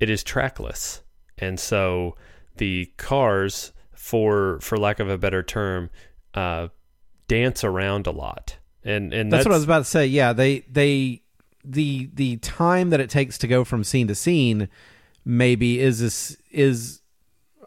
it 0.00 0.10
is 0.10 0.24
trackless, 0.24 1.02
and 1.36 1.60
so 1.60 2.16
the 2.56 2.86
cars, 2.96 3.72
for 3.92 4.58
for 4.60 4.78
lack 4.78 5.00
of 5.00 5.08
a 5.08 5.18
better 5.18 5.42
term, 5.42 5.90
uh, 6.34 6.68
dance 7.28 7.62
around 7.62 8.06
a 8.06 8.10
lot, 8.10 8.56
and 8.84 9.12
and 9.12 9.30
that's, 9.32 9.44
what 9.44 9.52
I 9.52 9.56
was 9.56 9.64
about 9.64 9.80
to 9.80 9.84
say. 9.84 10.06
Yeah, 10.06 10.32
they 10.32 10.60
they 10.60 11.22
the 11.64 12.08
the 12.14 12.36
time 12.38 12.90
that 12.90 13.00
it 13.00 13.10
takes 13.10 13.38
to 13.38 13.46
go 13.46 13.64
from 13.64 13.84
scene 13.84 14.08
to 14.08 14.14
scene 14.14 14.68
maybe 15.24 15.78
is 15.78 16.00
is, 16.00 16.38
is 16.50 17.00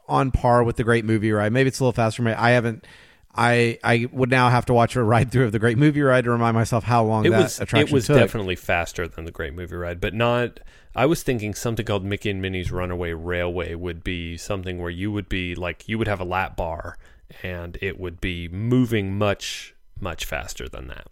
on 0.08 0.32
par 0.32 0.64
with 0.64 0.76
the 0.76 0.84
great 0.84 1.06
movie 1.06 1.32
ride. 1.32 1.54
Maybe 1.54 1.68
it's 1.68 1.80
a 1.80 1.84
little 1.84 1.94
faster. 1.94 2.22
Maybe 2.22 2.36
I 2.36 2.52
haven't. 2.52 2.86
I 3.36 3.80
I 3.84 4.08
would 4.12 4.30
now 4.30 4.50
have 4.50 4.66
to 4.66 4.74
watch 4.74 4.96
a 4.96 5.04
ride 5.04 5.32
through 5.32 5.46
of 5.46 5.52
the 5.52 5.60
Great 5.60 5.78
Movie 5.78 6.02
Ride 6.02 6.26
to 6.26 6.32
remind 6.32 6.56
myself 6.56 6.84
how 6.84 7.04
long 7.04 7.26
it 7.26 7.30
that 7.30 7.44
was 7.44 7.60
attraction 7.60 7.88
it 7.88 7.94
was 7.94 8.08
took. 8.08 8.18
definitely 8.18 8.56
faster 8.56 9.08
than 9.08 9.26
the 9.26 9.32
Great 9.32 9.54
Movie 9.54 9.76
Ride, 9.76 10.02
but 10.02 10.14
not. 10.14 10.60
I 10.94 11.06
was 11.06 11.24
thinking 11.24 11.54
something 11.54 11.86
called 11.86 12.04
Mickey 12.04 12.30
and 12.30 12.42
Minnie's 12.42 12.72
Runaway 12.72 13.14
Railway 13.14 13.76
would 13.76 14.04
be 14.04 14.36
something 14.36 14.80
where 14.80 14.90
you 14.90 15.12
would 15.12 15.30
be 15.30 15.56
like 15.56 15.88
you 15.88 15.98
would 15.98 16.08
have 16.08 16.20
a 16.20 16.26
lap 16.26 16.58
bar, 16.58 16.98
and 17.42 17.78
it 17.82 18.00
would 18.00 18.20
be 18.20 18.50
moving 18.50 19.18
much 19.18 19.74
much 20.00 20.26
faster 20.26 20.68
than 20.68 20.88
that. 20.88 21.08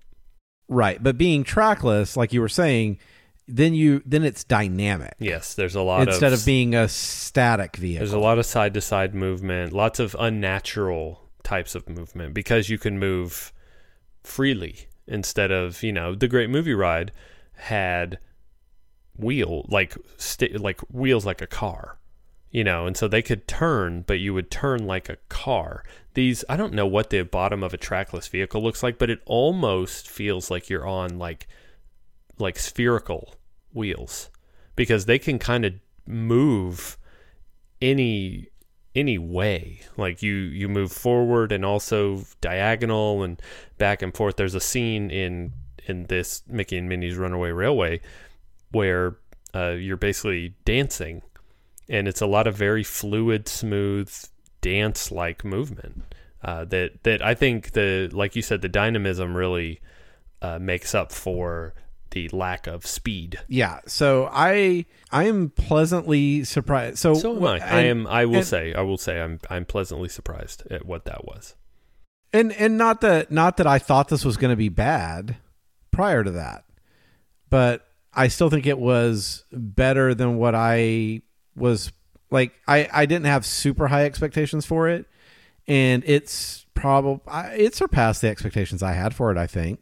right, 0.67 1.01
but 1.01 1.17
being 1.17 1.43
trackless, 1.43 2.17
like 2.17 2.33
you 2.33 2.41
were 2.41 2.49
saying, 2.49 2.99
then 3.47 3.73
you 3.73 4.01
then 4.05 4.23
it's 4.23 4.43
dynamic 4.43 5.13
Yes, 5.19 5.53
there's 5.53 5.75
a 5.75 5.81
lot 5.81 6.07
instead 6.07 6.33
of 6.33 6.39
of 6.39 6.45
being 6.45 6.75
a 6.75 6.89
static 6.89 7.77
vehicle. 7.77 8.05
There's 8.05 8.13
a 8.13 8.19
lot 8.19 8.39
of 8.39 8.45
side 8.45 8.73
to 8.73 8.81
side 8.81 9.15
movement, 9.15 9.71
lots 9.71 9.99
of 9.99 10.15
unnatural 10.19 11.28
types 11.43 11.75
of 11.75 11.89
movement 11.89 12.33
because 12.33 12.69
you 12.69 12.77
can 12.77 12.99
move 12.99 13.53
freely 14.23 14.87
instead 15.07 15.51
of, 15.51 15.81
you 15.83 15.91
know, 15.91 16.15
the 16.15 16.27
great 16.27 16.49
movie 16.49 16.73
ride 16.73 17.11
had 17.53 18.19
wheel 19.17 19.65
like 19.69 19.95
st- 20.17 20.59
like 20.59 20.79
wheels 20.91 21.25
like 21.25 21.41
a 21.41 21.47
car. 21.47 21.97
You 22.51 22.63
know, 22.63 22.87
and 22.87 22.97
so 22.97 23.07
they 23.07 23.21
could 23.21 23.47
turn, 23.47 24.03
but 24.07 24.19
you 24.19 24.33
would 24.33 24.49
turn 24.49 24.87
like 24.87 25.07
a 25.07 25.17
car. 25.29 25.83
These 26.15 26.43
I 26.49 26.57
don't 26.57 26.73
know 26.73 26.87
what 26.87 27.11
the 27.11 27.21
bottom 27.21 27.61
of 27.61 27.75
a 27.75 27.77
trackless 27.77 28.27
vehicle 28.27 28.63
looks 28.63 28.81
like, 28.81 28.97
but 28.97 29.11
it 29.11 29.21
almost 29.25 30.09
feels 30.09 30.49
like 30.49 30.67
you're 30.67 30.87
on 30.87 31.19
like 31.19 31.47
like 32.39 32.57
spherical 32.57 33.35
wheels 33.71 34.31
because 34.75 35.05
they 35.05 35.19
can 35.19 35.37
kind 35.37 35.63
of 35.63 35.73
move 36.07 36.97
any 37.81 38.47
any 38.95 39.17
way. 39.17 39.81
Like 39.97 40.21
you 40.23 40.33
you 40.33 40.67
move 40.67 40.91
forward 40.91 41.51
and 41.51 41.63
also 41.65 42.23
diagonal 42.41 43.23
and 43.23 43.41
back 43.77 44.01
and 44.01 44.13
forth. 44.15 44.35
There's 44.35 44.55
a 44.55 44.59
scene 44.59 45.11
in 45.11 45.53
in 45.87 46.05
this 46.05 46.43
Mickey 46.47 46.77
and 46.77 46.89
Minnie's 46.89 47.17
Runaway 47.17 47.51
Railway 47.51 48.01
where 48.71 49.17
uh, 49.55 49.71
you're 49.71 49.97
basically 49.97 50.53
dancing 50.65 51.21
and 51.87 52.07
it's 52.07 52.21
a 52.21 52.27
lot 52.27 52.45
of 52.45 52.55
very 52.55 52.83
fluid 52.83 53.47
smooth 53.47 54.11
dance 54.61 55.11
like 55.11 55.43
movement 55.43 56.03
Uh, 56.43 56.63
that 56.65 57.03
that 57.03 57.21
I 57.21 57.33
think 57.35 57.71
the 57.71 58.09
like 58.13 58.35
you 58.35 58.41
said 58.41 58.61
the 58.61 58.69
dynamism 58.69 59.35
really 59.35 59.79
uh, 60.41 60.59
makes 60.59 60.93
up 60.95 61.11
for 61.11 61.73
the 62.11 62.29
lack 62.29 62.67
of 62.67 62.85
speed. 62.85 63.39
Yeah. 63.47 63.79
So 63.87 64.29
I 64.31 64.85
I 65.11 65.25
am 65.25 65.49
pleasantly 65.51 66.43
surprised. 66.43 66.97
So 66.97 67.13
So 67.13 67.35
am 67.37 67.43
I. 67.45 67.57
and, 67.57 67.63
I 67.63 67.81
am. 67.83 68.07
I 68.07 68.25
will 68.25 68.35
and- 68.37 68.45
say. 68.45 68.73
I 68.73 68.81
will 68.81 68.97
say. 68.97 69.21
I'm. 69.21 69.39
I'm 69.49 69.65
pleasantly 69.65 70.09
surprised 70.09 70.63
at 70.71 70.85
what 70.85 71.05
that 71.05 71.25
was. 71.25 71.55
and 72.33 72.51
and 72.53 72.77
not 72.77 73.01
that 73.01 73.31
not 73.31 73.57
that 73.57 73.67
I 73.67 73.79
thought 73.79 74.09
this 74.09 74.23
was 74.25 74.37
going 74.37 74.51
to 74.51 74.57
be 74.57 74.69
bad 74.69 75.37
prior 75.91 76.23
to 76.23 76.31
that, 76.31 76.65
but 77.49 77.85
I 78.13 78.27
still 78.27 78.49
think 78.49 78.65
it 78.65 78.79
was 78.79 79.45
better 79.51 80.13
than 80.13 80.37
what 80.37 80.55
I 80.55 81.21
was 81.55 81.91
like. 82.31 82.53
I 82.67 82.87
I 82.91 83.05
didn't 83.05 83.25
have 83.25 83.45
super 83.45 83.87
high 83.87 84.05
expectations 84.05 84.65
for 84.65 84.87
it, 84.89 85.05
and 85.67 86.03
it's 86.05 86.65
probably 86.73 87.21
it 87.57 87.75
surpassed 87.75 88.21
the 88.21 88.29
expectations 88.29 88.81
I 88.83 88.93
had 88.93 89.13
for 89.15 89.31
it. 89.31 89.37
I 89.37 89.47
think. 89.47 89.79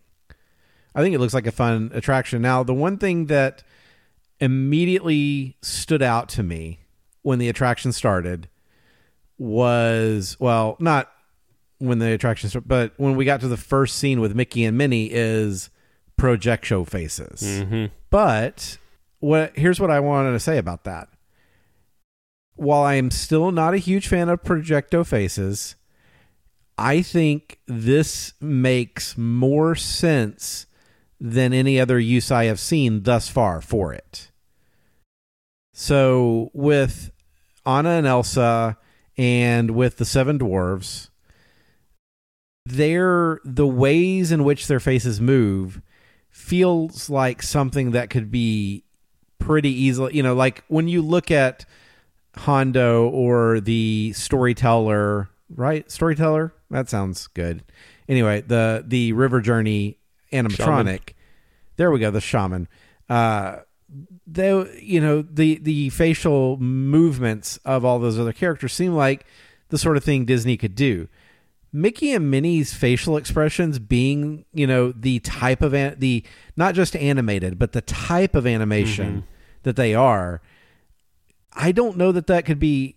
I 0.98 1.04
think 1.04 1.14
it 1.14 1.20
looks 1.20 1.36
like 1.36 1.46
a 1.46 1.52
fun 1.52 1.92
attraction. 1.94 2.42
Now, 2.42 2.64
the 2.64 2.74
one 2.74 2.98
thing 2.98 3.28
that 3.28 3.62
immediately 4.40 5.56
stood 5.62 6.02
out 6.02 6.28
to 6.30 6.42
me 6.42 6.80
when 7.22 7.38
the 7.38 7.50
attraction 7.50 7.92
started 7.92 8.50
was 9.38 10.36
well, 10.40 10.76
not 10.80 11.12
when 11.78 12.00
the 12.00 12.12
attraction 12.14 12.50
started, 12.50 12.68
but 12.68 12.94
when 12.98 13.16
we 13.16 13.26
got 13.26 13.42
to 13.42 13.48
the 13.48 13.58
first 13.58 13.98
scene 13.98 14.20
with 14.20 14.36
Mickey 14.36 14.66
and 14.66 14.76
Minnie 14.76 15.06
is 15.12 15.70
projecto 16.20 16.90
faces. 16.90 17.44
Mm-hmm. 17.44 17.94
But 18.10 18.80
what 19.20 19.56
here's 19.56 19.80
what 19.80 19.92
I 19.92 20.00
wanted 20.00 20.32
to 20.32 20.40
say 20.40 20.58
about 20.58 20.84
that. 20.86 21.10
While 22.56 22.82
I 22.82 22.96
am 22.96 23.12
still 23.12 23.52
not 23.52 23.76
a 23.76 23.78
huge 23.78 24.08
fan 24.08 24.30
of 24.30 24.42
projecto 24.42 25.06
faces, 25.06 25.76
I 26.76 27.04
think 27.04 27.60
this 27.68 28.34
makes 28.42 29.16
more 29.16 29.76
sense 29.76 30.66
than 31.20 31.54
any 31.54 31.80
other 31.80 32.00
use 32.00 32.32
I 32.32 32.46
have 32.46 32.60
seen 32.60 33.04
thus 33.04 33.30
far 33.30 33.62
for 33.62 33.94
it. 33.94 34.32
So 35.74 36.50
with 36.54 37.12
Anna 37.66 37.90
and 37.90 38.08
Elsa 38.08 38.78
and 39.18 39.72
with 39.72 39.98
the 39.98 40.06
seven 40.06 40.40
dwarves, 40.40 41.10
their 42.66 43.40
the 43.46 43.68
ways 43.68 44.32
in 44.32 44.44
which 44.44 44.68
their 44.68 44.80
faces 44.80 45.22
move 45.22 45.82
feels 46.30 47.10
like 47.10 47.42
something 47.42 47.92
that 47.92 48.10
could 48.10 48.30
be 48.30 48.84
pretty 49.40 49.70
easily 49.70 50.14
you 50.14 50.22
know 50.22 50.36
like 50.36 50.64
when 50.68 50.88
you 50.88 51.02
look 51.02 51.32
at 51.32 51.66
hondo 52.36 53.08
or 53.08 53.62
the 53.62 54.12
storyteller 54.14 55.30
right? 55.56 55.90
Storyteller? 55.90 56.54
That 56.70 56.90
sounds 56.90 57.28
good. 57.28 57.64
Anyway 58.08 58.42
the 58.42 58.84
the 58.86 59.14
river 59.14 59.42
journey 59.42 60.00
animatronic. 60.32 61.14
There 61.78 61.92
we 61.92 62.00
go 62.00 62.12
the 62.12 62.22
shaman. 62.22 62.68
Uh 63.10 63.58
they 64.26 64.50
you 64.82 65.00
know 65.00 65.22
the 65.22 65.60
the 65.60 65.90
facial 65.90 66.58
movements 66.58 67.58
of 67.64 67.86
all 67.86 68.00
those 68.00 68.20
other 68.20 68.34
characters 68.34 68.74
seem 68.74 68.94
like 68.94 69.26
the 69.70 69.78
sort 69.78 69.96
of 69.98 70.04
thing 70.04 70.26
disney 70.26 70.58
could 70.58 70.76
do. 70.76 71.08
Mickey 71.74 72.12
and 72.14 72.32
Minnie's 72.32 72.74
facial 72.74 73.18
expressions 73.18 73.78
being, 73.78 74.46
you 74.54 74.66
know, 74.66 74.94
the 74.94 75.20
type 75.20 75.62
of 75.62 75.74
an- 75.74 75.96
the 76.00 76.24
not 76.56 76.74
just 76.76 76.96
animated, 76.96 77.60
but 77.60 77.74
the 77.74 77.82
type 77.82 78.36
of 78.36 78.48
animation 78.48 79.26
that 79.64 79.76
they 79.76 79.94
are, 79.94 80.42
I 81.54 81.72
don't 81.74 81.98
know 81.98 82.12
that 82.14 82.28
that 82.28 82.46
could 82.46 82.58
be 82.60 82.96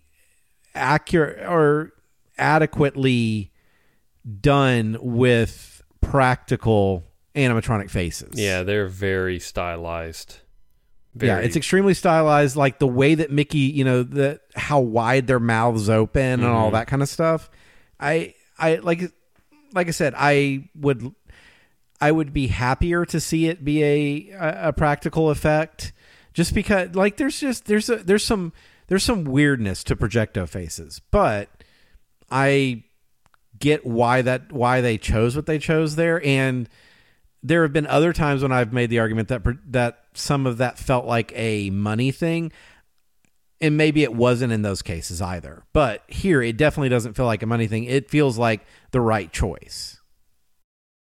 accurate 0.73 1.45
or 1.47 1.91
adequately 2.37 3.51
done 4.39 4.97
with 5.01 5.81
practical 5.99 7.03
animatronic 7.35 7.89
faces. 7.89 8.39
Yeah, 8.39 8.63
they're 8.63 8.87
very 8.87 9.39
stylized. 9.39 10.37
yeah, 11.19 11.39
it's 11.39 11.55
extremely 11.57 11.93
stylized, 11.93 12.55
like 12.55 12.79
the 12.79 12.87
way 12.87 13.15
that 13.15 13.31
Mickey, 13.31 13.59
you 13.59 13.83
know, 13.83 14.03
the 14.03 14.39
how 14.55 14.79
wide 14.79 15.27
their 15.27 15.39
mouths 15.41 15.89
open 15.89 16.21
and 16.41 16.45
all 16.45 16.69
Mhm. 16.69 16.73
that 16.73 16.87
kind 16.87 17.01
of 17.01 17.09
stuff. 17.09 17.49
I, 17.99 18.33
I 18.57 18.75
like, 18.75 19.11
like 19.73 19.87
I 19.87 19.91
said, 19.91 20.13
I 20.17 20.69
would, 20.75 21.13
I 21.99 22.11
would 22.11 22.31
be 22.33 22.47
happier 22.47 23.05
to 23.05 23.19
see 23.19 23.47
it 23.47 23.63
be 23.65 23.83
a 23.83 24.29
a, 24.39 24.69
a 24.69 24.73
practical 24.73 25.29
effect, 25.29 25.91
just 26.33 26.53
because, 26.55 26.95
like, 26.95 27.17
there's 27.17 27.39
just 27.39 27.65
there's 27.65 27.89
a 27.89 27.97
there's 27.97 28.23
some 28.23 28.53
there's 28.87 29.03
some 29.03 29.23
weirdness 29.25 29.83
to 29.85 29.95
projecto 29.97 30.47
faces, 30.47 31.01
but 31.11 31.49
I 32.29 32.83
get 33.59 33.85
why 33.85 34.21
that 34.21 34.51
why 34.51 34.79
they 34.81 34.97
chose 34.97 35.35
what 35.35 35.45
they 35.45 35.59
chose 35.59 35.95
there 35.95 36.25
and 36.25 36.67
there 37.43 37.63
have 37.63 37.73
been 37.73 37.87
other 37.87 38.13
times 38.13 38.43
when 38.43 38.51
I've 38.51 38.73
made 38.73 38.89
the 38.89 38.99
argument 38.99 39.27
that 39.29 39.41
that 39.71 40.05
some 40.13 40.45
of 40.45 40.57
that 40.57 40.77
felt 40.77 41.05
like 41.05 41.31
a 41.35 41.69
money 41.69 42.11
thing 42.11 42.51
and 43.59 43.77
maybe 43.77 44.03
it 44.03 44.13
wasn't 44.13 44.51
in 44.53 44.61
those 44.61 44.81
cases 44.81 45.21
either 45.21 45.63
but 45.73 46.03
here 46.07 46.41
it 46.41 46.57
definitely 46.57 46.89
doesn't 46.89 47.13
feel 47.13 47.25
like 47.25 47.43
a 47.43 47.45
money 47.47 47.67
thing 47.67 47.83
it 47.85 48.09
feels 48.09 48.37
like 48.37 48.65
the 48.91 49.01
right 49.01 49.31
choice 49.31 49.99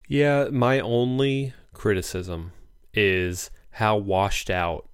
Yeah, 0.09 0.49
my 0.51 0.81
only 0.81 1.55
criticism 1.73 2.53
is 2.93 3.51
how 3.71 3.97
washed 3.97 4.51
out 4.51 4.89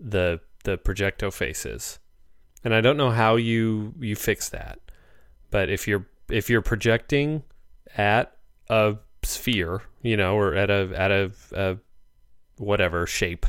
the 0.00 0.40
the 0.64 0.76
projecto 0.78 1.32
face 1.32 1.64
is. 1.64 1.98
And 2.64 2.74
I 2.74 2.80
don't 2.80 2.96
know 2.96 3.10
how 3.10 3.36
you 3.36 3.94
you 4.00 4.16
fix 4.16 4.48
that. 4.50 4.78
But 5.50 5.70
if 5.70 5.86
you're 5.86 6.06
if 6.28 6.50
you're 6.50 6.62
projecting 6.62 7.42
at 7.96 8.36
a 8.68 8.96
sphere, 9.22 9.82
you 10.02 10.16
know, 10.16 10.36
or 10.36 10.54
at 10.54 10.70
a 10.70 10.92
at 10.94 11.10
a, 11.10 11.32
a 11.52 11.78
whatever 12.58 13.06
shape, 13.06 13.46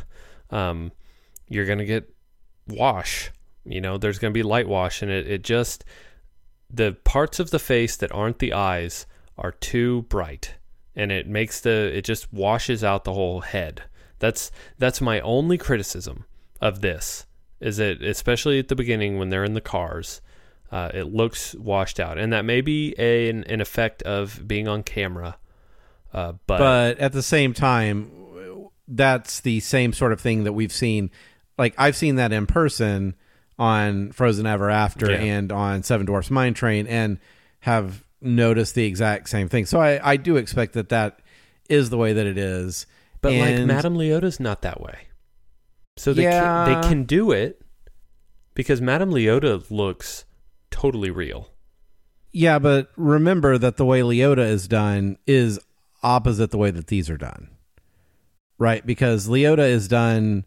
um, 0.49 0.91
you're 1.47 1.65
gonna 1.65 1.85
get 1.85 2.09
wash. 2.67 3.31
You 3.65 3.81
know, 3.81 3.97
there's 3.97 4.19
gonna 4.19 4.31
be 4.31 4.43
light 4.43 4.67
wash, 4.67 5.01
and 5.01 5.11
it, 5.11 5.27
it 5.29 5.43
just 5.43 5.83
the 6.73 6.97
parts 7.03 7.39
of 7.39 7.51
the 7.51 7.59
face 7.59 7.95
that 7.97 8.11
aren't 8.11 8.39
the 8.39 8.53
eyes 8.53 9.05
are 9.37 9.51
too 9.51 10.03
bright 10.03 10.55
and 10.95 11.11
it 11.11 11.27
makes 11.27 11.61
the 11.61 11.95
it 11.95 12.03
just 12.03 12.31
washes 12.33 12.83
out 12.83 13.03
the 13.03 13.13
whole 13.13 13.41
head 13.41 13.83
that's 14.19 14.51
that's 14.77 15.01
my 15.01 15.19
only 15.21 15.57
criticism 15.57 16.25
of 16.61 16.81
this 16.81 17.25
is 17.59 17.77
that 17.77 18.01
especially 18.01 18.59
at 18.59 18.67
the 18.67 18.75
beginning 18.75 19.17
when 19.17 19.29
they're 19.29 19.43
in 19.43 19.53
the 19.53 19.61
cars 19.61 20.21
uh, 20.71 20.89
it 20.93 21.13
looks 21.13 21.53
washed 21.55 21.99
out 21.99 22.17
and 22.17 22.33
that 22.33 22.45
may 22.45 22.59
be 22.61 22.95
a, 22.97 23.29
an, 23.29 23.43
an 23.43 23.61
effect 23.61 24.01
of 24.03 24.47
being 24.47 24.67
on 24.67 24.81
camera 24.81 25.37
uh, 26.13 26.33
but, 26.47 26.57
but 26.59 26.99
at 26.99 27.11
the 27.13 27.23
same 27.23 27.53
time 27.53 28.11
that's 28.87 29.39
the 29.41 29.59
same 29.61 29.93
sort 29.93 30.11
of 30.11 30.19
thing 30.21 30.43
that 30.43 30.53
we've 30.53 30.71
seen. 30.73 31.09
Like 31.57 31.73
I've 31.77 31.95
seen 31.95 32.15
that 32.15 32.31
in 32.33 32.45
person 32.47 33.15
on 33.57 34.11
Frozen 34.11 34.45
Ever 34.45 34.69
After 34.69 35.11
Yeah. 35.11 35.17
and 35.19 35.51
on 35.51 35.83
Seven 35.83 36.05
Dwarfs 36.05 36.29
Mine 36.29 36.53
Train 36.53 36.85
and 36.87 37.19
have 37.61 38.03
noticed 38.21 38.75
the 38.75 38.85
exact 38.85 39.29
same 39.29 39.47
thing. 39.49 39.65
So 39.65 39.79
I, 39.79 40.11
I 40.11 40.17
do 40.17 40.35
expect 40.37 40.73
that 40.73 40.89
that 40.89 41.19
is 41.69 41.89
the 41.89 41.97
way 41.97 42.13
that 42.13 42.25
it 42.25 42.37
is. 42.37 42.85
But 43.21 43.33
like 43.33 43.59
Madame 43.65 43.95
Leota's 43.95 44.39
not 44.39 44.63
that 44.63 44.81
way. 44.81 45.07
So 45.95 46.13
they 46.13 46.23
Yeah. 46.23 46.65
can, 46.65 46.81
they 46.81 46.87
can 46.89 47.03
do 47.05 47.31
it 47.31 47.61
because 48.53 48.81
Madame 48.81 49.11
Leota 49.11 49.69
looks 49.71 50.25
totally 50.71 51.09
real. 51.09 51.49
Yeah, 52.31 52.59
but 52.59 52.89
remember 52.97 53.57
that 53.59 53.77
the 53.77 53.85
way 53.85 54.01
Leota 54.01 54.39
is 54.45 54.67
done 54.67 55.17
is 55.27 55.59
opposite 56.03 56.51
the 56.51 56.57
way 56.57 56.71
that 56.71 56.87
these 56.87 57.09
are 57.09 57.17
done. 57.17 57.49
Right? 58.59 58.85
Because 58.85 59.27
Leota 59.27 59.67
is 59.67 59.87
done 59.87 60.45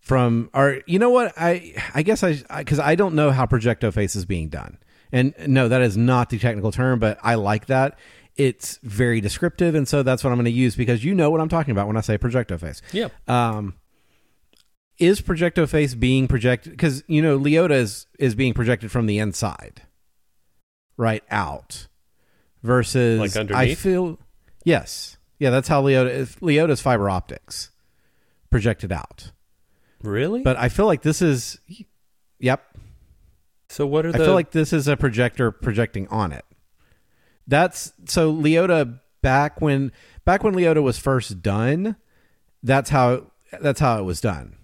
from 0.00 0.50
or 0.54 0.80
you 0.86 0.98
know 0.98 1.10
what? 1.10 1.32
I 1.36 1.74
I 1.94 2.02
guess 2.02 2.22
I 2.22 2.64
cuz 2.64 2.78
I 2.80 2.94
don't 2.94 3.14
know 3.14 3.30
how 3.30 3.46
projecto 3.46 3.92
face 3.92 4.16
is 4.16 4.24
being 4.24 4.48
done. 4.48 4.78
And 5.12 5.34
no, 5.46 5.68
that 5.68 5.82
is 5.82 5.96
not 5.96 6.30
the 6.30 6.38
technical 6.38 6.72
term, 6.72 6.98
but 6.98 7.18
I 7.22 7.34
like 7.34 7.66
that. 7.66 7.98
It's 8.34 8.78
very 8.82 9.20
descriptive 9.20 9.74
and 9.74 9.86
so 9.86 10.02
that's 10.02 10.24
what 10.24 10.30
I'm 10.30 10.36
going 10.36 10.46
to 10.46 10.50
use 10.50 10.74
because 10.74 11.04
you 11.04 11.14
know 11.14 11.30
what 11.30 11.40
I'm 11.40 11.50
talking 11.50 11.70
about 11.72 11.86
when 11.86 11.98
I 11.98 12.00
say 12.00 12.16
projecto 12.16 12.58
face. 12.58 12.80
yeah 12.90 13.08
Um, 13.28 13.74
is 14.98 15.20
projecto 15.20 15.68
face 15.68 15.94
being 15.94 16.26
projected? 16.28 16.72
Because 16.72 17.04
you 17.06 17.20
know 17.20 17.38
Leota 17.38 17.72
is 17.72 18.06
is 18.18 18.34
being 18.34 18.54
projected 18.54 18.90
from 18.90 19.06
the 19.06 19.18
inside, 19.18 19.82
right 20.96 21.22
out, 21.30 21.88
versus 22.62 23.20
Like 23.20 23.36
I 23.36 23.40
underneath? 23.40 23.78
feel 23.78 24.18
yes, 24.64 25.16
yeah, 25.38 25.50
that's 25.50 25.68
how 25.68 25.82
Leota 25.82 26.10
is. 26.10 26.36
Leota's 26.36 26.80
fiber 26.80 27.08
optics 27.08 27.70
projected 28.50 28.92
out, 28.92 29.32
really 30.02 30.42
but 30.42 30.56
I 30.56 30.68
feel 30.68 30.86
like 30.86 31.02
this 31.02 31.22
is, 31.22 31.58
yep, 32.38 32.72
so 33.72 33.86
what 33.86 34.04
are 34.04 34.12
the? 34.12 34.22
I 34.22 34.26
feel 34.26 34.34
like 34.34 34.50
this 34.50 34.74
is 34.74 34.86
a 34.86 34.98
projector 34.98 35.50
projecting 35.50 36.06
on 36.08 36.32
it. 36.32 36.44
That's 37.46 37.94
so 38.04 38.30
Leota 38.30 39.00
back 39.22 39.62
when 39.62 39.92
back 40.26 40.44
when 40.44 40.54
Leota 40.54 40.82
was 40.82 40.98
first 40.98 41.42
done, 41.42 41.96
that's 42.62 42.90
how 42.90 43.30
that's 43.62 43.80
how 43.80 43.98
it 43.98 44.02
was 44.02 44.20
done. 44.20 44.56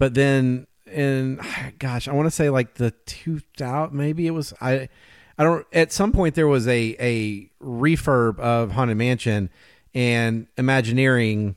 But 0.00 0.14
then 0.14 0.66
in 0.90 1.40
gosh, 1.78 2.08
I 2.08 2.12
want 2.14 2.26
to 2.26 2.32
say 2.32 2.50
like 2.50 2.74
the 2.74 2.90
2000 3.06 3.96
maybe 3.96 4.26
it 4.26 4.32
was 4.32 4.52
I 4.60 4.88
I 5.38 5.44
don't. 5.44 5.66
At 5.72 5.92
some 5.92 6.12
point, 6.12 6.34
there 6.34 6.46
was 6.46 6.66
a 6.66 6.96
a 6.98 7.50
refurb 7.62 8.38
of 8.38 8.72
Haunted 8.72 8.96
Mansion, 8.96 9.50
and 9.94 10.46
Imagineering 10.56 11.56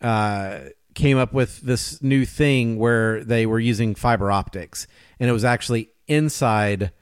uh, 0.00 0.60
came 0.94 1.18
up 1.18 1.32
with 1.32 1.60
this 1.60 2.02
new 2.02 2.24
thing 2.24 2.78
where 2.78 3.24
they 3.24 3.46
were 3.46 3.60
using 3.60 3.94
fiber 3.94 4.30
optics, 4.30 4.86
and 5.18 5.28
it 5.28 5.32
was 5.32 5.44
actually 5.44 5.90
inside 6.06 6.92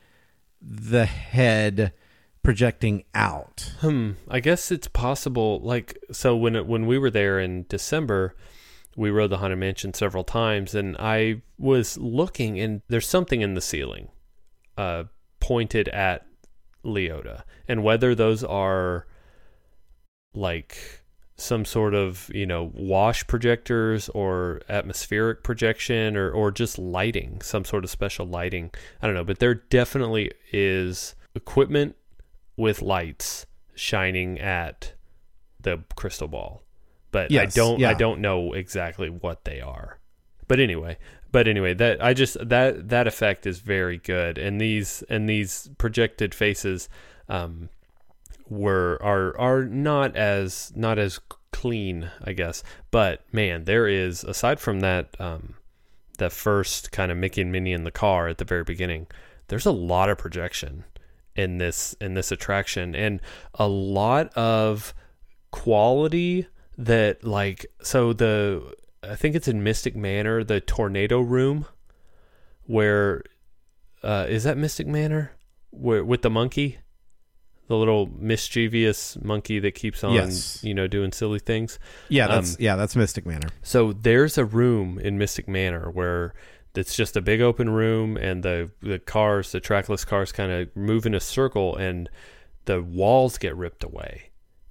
the 0.61 1.07
head 1.07 1.93
projecting 2.43 3.05
out. 3.15 3.73
Hmm. 3.81 4.13
I 4.29 4.41
guess 4.41 4.71
it's 4.71 4.89
possible. 4.89 5.61
Like 5.61 5.99
so, 6.11 6.37
when 6.37 6.57
it, 6.57 6.67
when 6.67 6.87
we 6.87 6.99
were 6.99 7.11
there 7.11 7.39
in 7.39 7.67
December, 7.69 8.35
we 8.97 9.11
rode 9.11 9.31
the 9.31 9.39
Haunted 9.39 9.59
Mansion 9.59 9.93
several 9.95 10.25
times, 10.25 10.75
and 10.75 10.97
I 10.99 11.43
was 11.59 11.99
looking, 11.99 12.59
and 12.59 12.83
there's 12.89 13.07
something 13.07 13.43
in 13.43 13.55
the 13.55 13.61
ceiling, 13.61 14.09
uh, 14.77 15.05
pointed 15.49 15.89
at 15.89 16.27
Leota, 16.85 17.43
and 17.67 17.83
whether 17.83 18.15
those 18.15 18.45
are 18.45 19.07
like 20.35 20.77
some 21.37 21.65
sort 21.65 21.95
of 21.95 22.31
you 22.35 22.45
know 22.45 22.71
wash 22.75 23.27
projectors 23.27 24.11
or 24.11 24.61
atmospheric 24.69 25.43
projection 25.43 26.19
or 26.19 26.31
or 26.31 26.51
just 26.51 26.79
lighting 26.79 27.41
some 27.41 27.65
sort 27.65 27.83
of 27.83 27.89
special 27.89 28.27
lighting 28.27 28.71
i 29.01 29.07
don't 29.07 29.15
know 29.15 29.25
but 29.25 29.39
there 29.39 29.55
definitely 29.55 30.31
is 30.53 31.15
equipment 31.35 31.97
with 32.57 32.83
lights 32.83 33.47
shining 33.75 34.39
at 34.41 34.93
the 35.61 35.83
crystal 35.95 36.29
ball 36.29 36.63
but 37.13 37.31
Yes, 37.31 37.57
i 37.57 37.61
don't 37.61 37.79
yeah. 37.79 37.91
i 37.91 37.95
don't 37.95 38.21
know 38.21 38.53
exactly 38.53 39.09
what 39.09 39.45
they 39.45 39.61
are 39.61 40.01
but 40.49 40.59
anyway 40.59 40.99
but 41.31 41.47
anyway 41.47 41.75
that 41.75 42.03
i 42.03 42.15
just 42.15 42.37
that 42.49 42.89
that 42.89 43.07
effect 43.07 43.47
is 43.47 43.59
very 43.61 43.99
good 43.99 44.39
and 44.39 44.61
these 44.61 45.03
and 45.09 45.29
these 45.29 45.71
projected 45.79 46.35
faces 46.35 46.89
um 47.29 47.69
were 48.49 48.99
are 49.03 49.39
are 49.39 49.65
not 49.65 50.17
as 50.17 50.73
not 50.75 50.99
as 50.99 51.21
clean, 51.53 52.11
I 52.23 52.33
guess. 52.35 52.63
But 52.91 53.23
man, 53.33 53.65
there 53.65 53.89
is 53.89 54.23
aside 54.25 54.61
from 54.61 54.81
that 54.81 55.21
um 55.21 55.55
that 56.19 56.33
first 56.33 56.93
kind 56.93 57.13
of 57.13 57.19
Mickey 57.19 57.43
and 57.43 57.53
Minnie 57.53 57.73
in 57.73 57.85
the 57.85 57.91
car 57.91 58.29
at 58.29 58.39
the 58.39 58.45
very 58.45 58.65
beginning, 58.65 59.07
there's 59.49 59.67
a 59.67 59.73
lot 59.73 60.09
of 60.09 60.19
projection 60.19 60.85
in 61.37 61.59
this 61.59 61.95
in 62.01 62.15
this 62.15 62.33
attraction 62.33 62.95
and 62.95 63.21
a 63.55 63.69
lot 63.69 64.33
of 64.35 64.95
quality 65.51 66.47
that 66.77 67.25
like 67.25 67.67
so 67.83 68.13
the 68.13 68.75
I 69.03 69.15
think 69.17 69.35
it's 69.37 69.49
in 69.49 69.63
Mystic 69.63 69.95
Manor, 69.97 70.43
the 70.45 70.61
tornado 70.61 71.21
room 71.21 71.67
where 72.67 73.23
uh 74.03 74.27
is 74.29 74.45
that 74.45 74.57
Mystic 74.59 74.87
Manor? 74.87 75.33
Where 75.71 76.05
with 76.05 76.23
the 76.23 76.31
monkey? 76.31 76.79
The 77.69 77.77
little 77.77 78.07
mischievous 78.19 79.19
monkey 79.23 79.59
that 79.59 79.75
keeps 79.75 80.03
on, 80.03 80.15
Yes. 80.15 80.65
you 80.65 80.73
know, 80.73 80.87
doing 80.87 81.13
silly 81.13 81.39
things. 81.39 81.79
Yeah, 82.09 82.27
that's 82.27 82.53
Um, 82.53 82.57
yeah, 82.61 82.77
that's 82.77 82.97
Mystic 82.97 83.27
Manor. 83.27 83.49
So 83.63 83.93
there's 83.93 84.39
a 84.39 84.45
room 84.47 84.99
in 84.99 85.19
Mystic 85.19 85.47
Manor 85.49 85.91
where 85.91 86.33
it's 86.75 86.97
just 86.97 87.17
a 87.17 87.21
big 87.21 87.41
open 87.41 87.69
room, 87.71 88.17
and 88.17 88.43
the 88.43 88.71
the 88.81 88.99
cars, 88.99 89.53
the 89.53 89.61
trackless 89.61 90.05
cars, 90.05 90.33
kind 90.33 90.51
of 90.53 90.75
move 90.77 91.05
in 91.07 91.15
a 91.15 91.21
circle, 91.21 91.77
and 91.77 92.09
the 92.67 92.83
walls 92.83 93.37
get 93.37 93.55
ripped 93.57 93.83
away. 93.85 94.28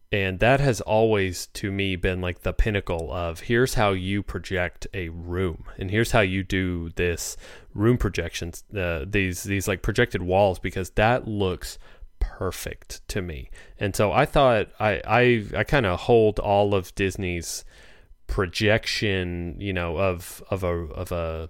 And 0.09 0.39
that 0.39 0.61
has 0.61 0.79
always, 0.79 1.47
to 1.47 1.69
me, 1.69 1.97
been 1.97 2.21
like 2.21 2.43
the 2.43 2.53
pinnacle 2.53 3.11
of 3.11 3.41
here's 3.41 3.73
how 3.73 3.91
you 3.91 4.23
project 4.23 4.87
a 4.93 5.09
room, 5.09 5.65
and 5.77 5.91
here's 5.91 6.11
how 6.11 6.21
you 6.21 6.43
do 6.43 6.91
this 6.95 7.35
room 7.73 7.97
projections, 7.97 8.63
uh, 8.75 9.03
these 9.05 9.43
these 9.43 9.67
like 9.67 9.81
projected 9.81 10.21
walls, 10.21 10.59
because 10.59 10.91
that 10.91 11.27
looks 11.27 11.77
perfect 12.19 13.05
to 13.09 13.21
me. 13.21 13.49
And 13.79 13.95
so 13.95 14.13
I 14.13 14.25
thought 14.25 14.69
I 14.79 15.01
I, 15.05 15.45
I 15.57 15.63
kind 15.65 15.85
of 15.85 15.99
hold 15.99 16.39
all 16.39 16.73
of 16.73 16.95
Disney's 16.95 17.65
projection, 18.27 19.57
you 19.59 19.73
know, 19.73 19.97
of 19.97 20.41
of 20.49 20.63
a 20.63 20.67
of 20.67 21.11
a 21.11 21.49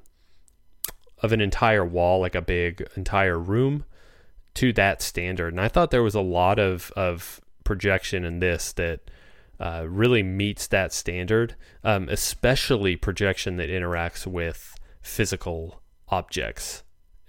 of 1.21 1.31
an 1.31 1.41
entire 1.41 1.85
wall, 1.85 2.21
like 2.21 2.33
a 2.33 2.41
big 2.41 2.87
entire 2.95 3.37
room, 3.37 3.85
to 4.55 4.73
that 4.73 5.03
standard. 5.03 5.53
And 5.53 5.61
I 5.61 5.67
thought 5.67 5.91
there 5.91 6.01
was 6.01 6.15
a 6.15 6.21
lot 6.21 6.57
of 6.57 6.91
of 6.95 7.39
projection 7.67 8.23
in 8.23 8.39
this 8.39 8.71
that 8.71 9.11
uh, 9.59 9.85
really 9.87 10.23
meets 10.23 10.67
that 10.67 10.93
standard, 10.93 11.55
um, 11.83 12.07
especially 12.07 12.95
projection 12.95 13.57
that 13.57 13.69
interacts 13.69 14.25
with 14.25 14.73
physical 15.01 15.81
objects 16.07 16.83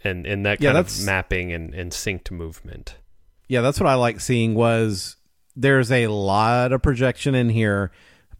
and 0.04 0.26
and 0.26 0.46
that 0.46 0.60
Yeah, 0.60 0.72
kind 0.72 0.86
of 0.86 1.04
mapping 1.04 1.52
and, 1.52 1.74
and 1.74 1.90
synced 1.90 2.30
movement. 2.30 2.96
Yeah, 3.48 3.62
that's 3.62 3.80
what 3.80 3.88
I 3.88 3.94
like 3.94 4.20
seeing 4.20 4.54
was 4.54 5.16
there's 5.56 5.90
a 5.90 6.06
lot 6.06 6.72
of 6.72 6.82
projection 6.82 7.34
in 7.34 7.48
here, 7.48 7.90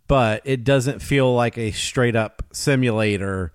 but 0.07 0.41
it 0.45 0.63
doesn't 0.63 1.01
feel 1.01 1.35
like 1.35 1.59
a 1.59 1.73
straight 1.73 2.15
up 2.15 2.45
simulator 2.53 3.53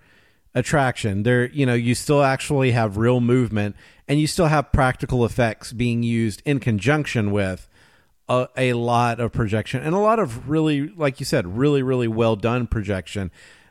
attraction. 0.54 1.22
There, 1.22 1.48
you 1.48 1.64
know, 1.64 1.74
you 1.74 1.94
still 1.94 2.22
actually 2.22 2.72
have 2.72 2.98
real 2.98 3.20
movement 3.20 3.74
and 4.06 4.20
you 4.20 4.26
still 4.26 4.46
have 4.48 4.70
practical 4.70 5.24
effects 5.24 5.72
being 5.72 6.02
used 6.02 6.42
in 6.44 6.60
conjunction 6.60 7.30
with 7.30 7.68
a, 8.28 8.48
a 8.56 8.72
lot 8.72 9.20
of 9.20 9.32
projection 9.32 9.82
and 9.82 9.94
a 9.94 9.98
lot 9.98 10.18
of 10.18 10.48
really, 10.48 10.88
like 10.88 11.20
you 11.20 11.26
said, 11.26 11.56
really, 11.58 11.82
really 11.82 12.08
well 12.08 12.36
done 12.36 12.66
projection. 12.66 13.30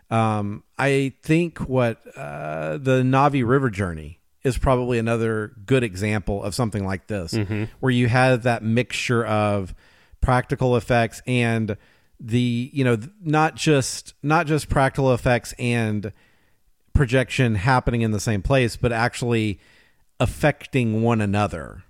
Um, 0.09 0.63
I 0.77 1.13
think 1.23 1.59
what 1.59 2.01
uh, 2.15 2.77
the 2.77 3.01
Navi 3.01 3.45
River 3.47 3.69
Journey 3.69 4.19
is 4.43 4.57
probably 4.57 4.99
another 4.99 5.53
good 5.65 5.83
example 5.83 6.43
of 6.43 6.53
something 6.53 6.85
like 6.85 7.07
this, 7.07 7.33
where 7.79 7.91
you 7.91 8.07
have 8.09 8.43
that 8.43 8.61
mixture 8.61 9.25
of 9.25 9.73
practical 10.21 10.75
effects 10.77 11.21
and 11.25 11.77
the 12.19 12.69
you 12.73 12.83
know 12.83 12.97
not 13.21 13.55
just 13.55 14.13
not 14.21 14.45
just 14.45 14.69
practical 14.69 15.13
effects 15.13 15.53
and 15.57 16.13
projection 16.93 17.55
happening 17.55 18.01
in 18.01 18.11
the 18.11 18.19
same 18.19 18.41
place, 18.41 18.75
but 18.77 18.91
actually 18.91 19.59
affecting 20.19 21.01
one 21.01 21.21
another 21.21 21.83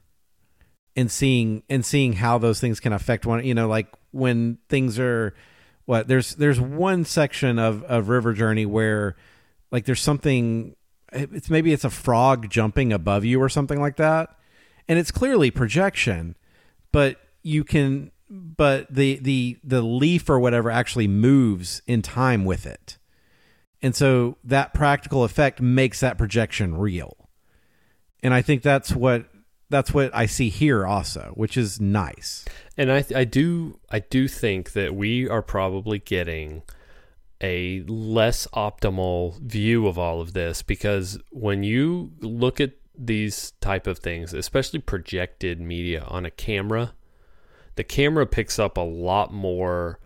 and 0.96 1.12
seeing 1.12 1.64
and 1.70 1.86
seeing 1.86 2.14
how 2.14 2.38
those 2.38 2.60
things 2.60 2.80
can 2.80 2.94
affect 2.94 3.26
one 3.26 3.44
you 3.44 3.54
know 3.54 3.68
like 3.68 3.88
when 4.12 4.58
things 4.70 5.00
are 5.00 5.34
what 5.86 6.08
there's 6.08 6.36
there's 6.36 6.60
one 6.60 7.04
section 7.06 7.60
of 7.60 7.84
of 7.84 8.10
river 8.10 8.34
journey 8.34 8.66
where 8.66 9.16
like 9.72 9.86
there's 9.86 10.02
something 10.02 10.76
it's 11.12 11.50
maybe 11.50 11.74
it's 11.74 11.84
a 11.84 11.90
frog 11.90 12.50
jumping 12.50 12.94
above 12.94 13.26
you 13.26 13.42
or 13.42 13.50
something 13.50 13.80
like 13.80 13.98
that. 13.98 14.38
And 14.88 15.00
it's 15.00 15.12
clearly 15.12 15.52
projection 15.52 16.36
but 16.92 17.20
you 17.42 17.64
can 17.64 18.12
but 18.30 18.88
the 18.94 19.18
the 19.18 19.58
the 19.64 19.82
leaf 19.82 20.30
or 20.30 20.40
whatever 20.40 20.72
actually 20.72 21.08
moves 21.08 21.82
in 21.88 22.02
time 22.02 22.46
with 22.46 22.66
it. 22.66 22.98
And 23.82 23.94
so 23.96 24.38
that 24.46 24.74
practical 24.74 25.26
effect 25.26 25.60
makes 25.60 26.00
that 26.00 26.18
projection 26.18 26.78
real. 26.78 27.18
And 28.22 28.34
i 28.34 28.42
think 28.42 28.62
that's 28.62 28.94
what 28.94 29.26
that's 29.74 29.94
what 29.94 30.14
i 30.16 30.26
see 30.26 30.50
here 30.50 30.86
also 30.86 31.32
which 31.36 31.58
is 31.58 31.82
nice 31.82 32.46
And 32.78 32.92
I 32.92 33.06
I 33.16 33.24
do 33.24 33.80
I 33.90 34.00
do 34.00 34.28
think 34.28 34.74
that 34.74 34.96
we 34.96 35.30
are 35.30 35.42
probably 35.42 36.00
getting 36.00 36.64
a 37.42 37.84
less 37.84 38.48
optimal 38.54 39.40
view 39.42 39.88
of 39.88 40.00
all 40.00 40.22
of 40.22 40.34
this 40.34 40.62
because 40.64 41.20
when 41.30 41.64
you 41.64 42.14
look 42.22 42.60
at 42.60 42.72
these 42.98 43.52
type 43.60 43.86
of 43.86 44.00
things, 44.00 44.34
especially 44.34 44.80
projected 44.80 45.60
media 45.60 46.04
on 46.08 46.26
a 46.26 46.32
camera, 46.32 46.94
the 47.76 47.84
camera 47.84 48.26
picks 48.26 48.58
up 48.58 48.78
a 48.78 48.82
lot 48.82 49.34
more 49.34 50.00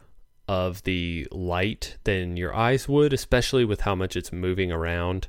of 0.47 0.83
the 0.83 1.27
light 1.31 1.97
than 2.05 2.37
your 2.37 2.55
eyes 2.55 2.87
would, 2.87 3.13
especially 3.13 3.65
with 3.65 3.81
how 3.81 3.93
much 3.93 4.15
it's 4.15 4.31
moving 4.33 4.71
around. 4.71 5.27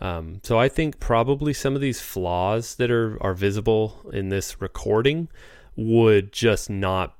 Um, 0.00 0.40
so 0.42 0.58
I 0.58 0.68
think 0.68 0.98
probably 0.98 1.52
some 1.52 1.74
of 1.74 1.80
these 1.80 2.00
flaws 2.00 2.76
that 2.76 2.90
are, 2.90 3.22
are 3.22 3.34
visible 3.34 4.10
in 4.12 4.30
this 4.30 4.60
recording 4.60 5.28
would 5.76 6.32
just 6.32 6.70
not 6.70 7.16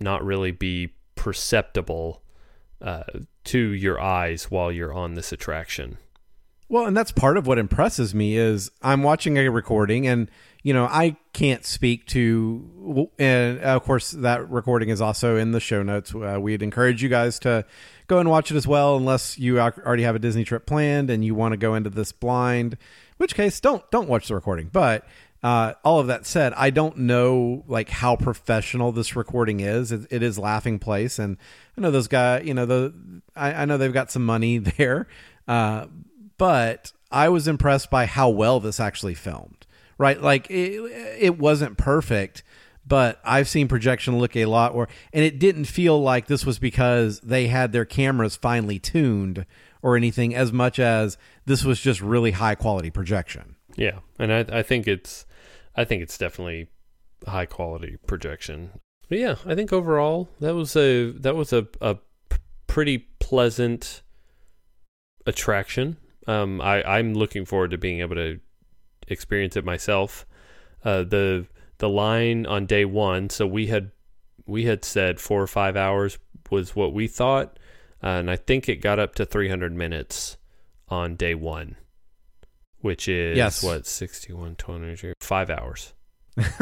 not 0.00 0.24
really 0.24 0.50
be 0.50 0.94
perceptible 1.14 2.22
uh, 2.80 3.04
to 3.44 3.58
your 3.58 4.00
eyes 4.00 4.50
while 4.50 4.72
you're 4.72 4.92
on 4.92 5.14
this 5.14 5.30
attraction. 5.30 5.98
Well, 6.68 6.86
and 6.86 6.96
that's 6.96 7.12
part 7.12 7.36
of 7.36 7.46
what 7.46 7.58
impresses 7.58 8.14
me 8.14 8.36
is 8.36 8.70
I'm 8.82 9.02
watching 9.02 9.36
a 9.36 9.48
recording 9.50 10.06
and 10.06 10.30
you 10.62 10.72
know, 10.72 10.84
I 10.84 11.16
can't 11.32 11.64
speak 11.64 12.06
to 12.08 13.10
and 13.18 13.60
of 13.60 13.82
course 13.82 14.12
that 14.12 14.48
recording 14.48 14.88
is 14.88 15.00
also 15.00 15.36
in 15.36 15.52
the 15.52 15.60
show 15.60 15.82
notes. 15.82 16.14
Uh, 16.14 16.38
we'd 16.40 16.62
encourage 16.62 17.02
you 17.02 17.08
guys 17.08 17.38
to 17.40 17.64
go 18.06 18.18
and 18.18 18.28
watch 18.28 18.50
it 18.50 18.56
as 18.56 18.66
well 18.66 18.96
unless 18.96 19.38
you 19.38 19.60
already 19.60 20.02
have 20.02 20.14
a 20.14 20.18
Disney 20.18 20.44
trip 20.44 20.66
planned 20.66 21.10
and 21.10 21.24
you 21.24 21.34
want 21.34 21.52
to 21.52 21.56
go 21.56 21.74
into 21.74 21.90
this 21.90 22.12
blind, 22.12 22.74
in 22.74 22.78
which 23.18 23.34
case 23.34 23.60
don't 23.60 23.88
don't 23.90 24.08
watch 24.08 24.28
the 24.28 24.34
recording. 24.34 24.68
But 24.72 25.06
uh, 25.42 25.74
all 25.84 25.98
of 25.98 26.06
that 26.06 26.24
said, 26.24 26.52
I 26.56 26.70
don't 26.70 26.98
know 26.98 27.64
like 27.66 27.88
how 27.88 28.14
professional 28.16 28.92
this 28.92 29.16
recording 29.16 29.60
is. 29.60 29.90
It, 29.90 30.06
it 30.10 30.22
is 30.22 30.38
Laughing 30.38 30.78
Place, 30.78 31.18
and 31.18 31.36
I 31.76 31.80
know 31.80 31.90
those 31.90 32.08
guys. 32.08 32.44
You 32.46 32.54
know 32.54 32.66
the 32.66 32.94
I, 33.34 33.52
I 33.54 33.64
know 33.64 33.76
they've 33.76 33.92
got 33.92 34.10
some 34.10 34.24
money 34.24 34.58
there, 34.78 35.08
uh, 35.48 35.86
but 36.38 36.92
I 37.10 37.28
was 37.28 37.48
impressed 37.48 37.90
by 37.90 38.06
how 38.06 38.28
well 38.30 38.60
this 38.60 38.78
actually 38.80 39.14
filmed. 39.14 39.66
right? 39.98 40.20
Like 40.20 40.50
it, 40.50 40.80
it 41.18 41.38
wasn't 41.38 41.76
perfect, 41.76 42.42
but 42.86 43.20
I've 43.24 43.48
seen 43.48 43.68
projection 43.68 44.18
look 44.18 44.36
a 44.36 44.46
lot 44.46 44.74
or 44.74 44.88
and 45.12 45.24
it 45.24 45.38
didn't 45.38 45.66
feel 45.66 46.00
like 46.00 46.26
this 46.26 46.44
was 46.44 46.58
because 46.58 47.20
they 47.20 47.46
had 47.46 47.72
their 47.72 47.84
cameras 47.84 48.36
finely 48.36 48.78
tuned 48.78 49.46
or 49.82 49.96
anything 49.96 50.34
as 50.34 50.52
much 50.52 50.78
as 50.78 51.18
this 51.44 51.64
was 51.64 51.80
just 51.80 52.00
really 52.00 52.32
high 52.32 52.54
quality 52.54 52.90
projection. 52.90 53.56
Yeah, 53.76 54.00
and 54.18 54.32
I, 54.32 54.58
I 54.58 54.62
think 54.62 54.86
it's, 54.86 55.26
I 55.74 55.84
think 55.84 56.02
it's 56.02 56.16
definitely 56.16 56.68
high 57.26 57.46
quality 57.46 57.98
projection. 58.06 58.80
But 59.08 59.18
yeah, 59.18 59.36
I 59.44 59.54
think 59.54 59.72
overall 59.72 60.28
that 60.40 60.54
was 60.54 60.76
a 60.76 61.10
that 61.10 61.34
was 61.34 61.52
a 61.52 61.66
a 61.80 61.98
pretty 62.66 62.98
pleasant 63.18 64.02
attraction. 65.26 65.96
Um, 66.26 66.60
I 66.60 66.82
I'm 66.82 67.14
looking 67.14 67.44
forward 67.44 67.72
to 67.72 67.78
being 67.78 68.00
able 68.00 68.16
to 68.16 68.40
experience 69.08 69.56
it 69.56 69.64
myself. 69.64 70.26
Uh, 70.84 71.04
the 71.04 71.46
the 71.82 71.88
line 71.88 72.46
on 72.46 72.64
day 72.64 72.84
one, 72.84 73.28
so 73.28 73.44
we 73.44 73.66
had 73.66 73.90
we 74.46 74.64
had 74.66 74.84
said 74.84 75.18
four 75.20 75.42
or 75.42 75.48
five 75.48 75.76
hours 75.76 76.16
was 76.48 76.76
what 76.76 76.94
we 76.94 77.08
thought, 77.08 77.58
uh, 78.02 78.06
and 78.06 78.30
I 78.30 78.36
think 78.36 78.68
it 78.68 78.76
got 78.76 79.00
up 79.00 79.16
to 79.16 79.24
300 79.26 79.72
minutes 79.74 80.36
on 80.88 81.16
day 81.16 81.34
one, 81.34 81.74
which 82.80 83.08
is 83.08 83.36
Yes. 83.36 83.62
what 83.64 83.84
61 83.84 84.54
20 84.54 85.14
five 85.20 85.50
hours. 85.50 85.92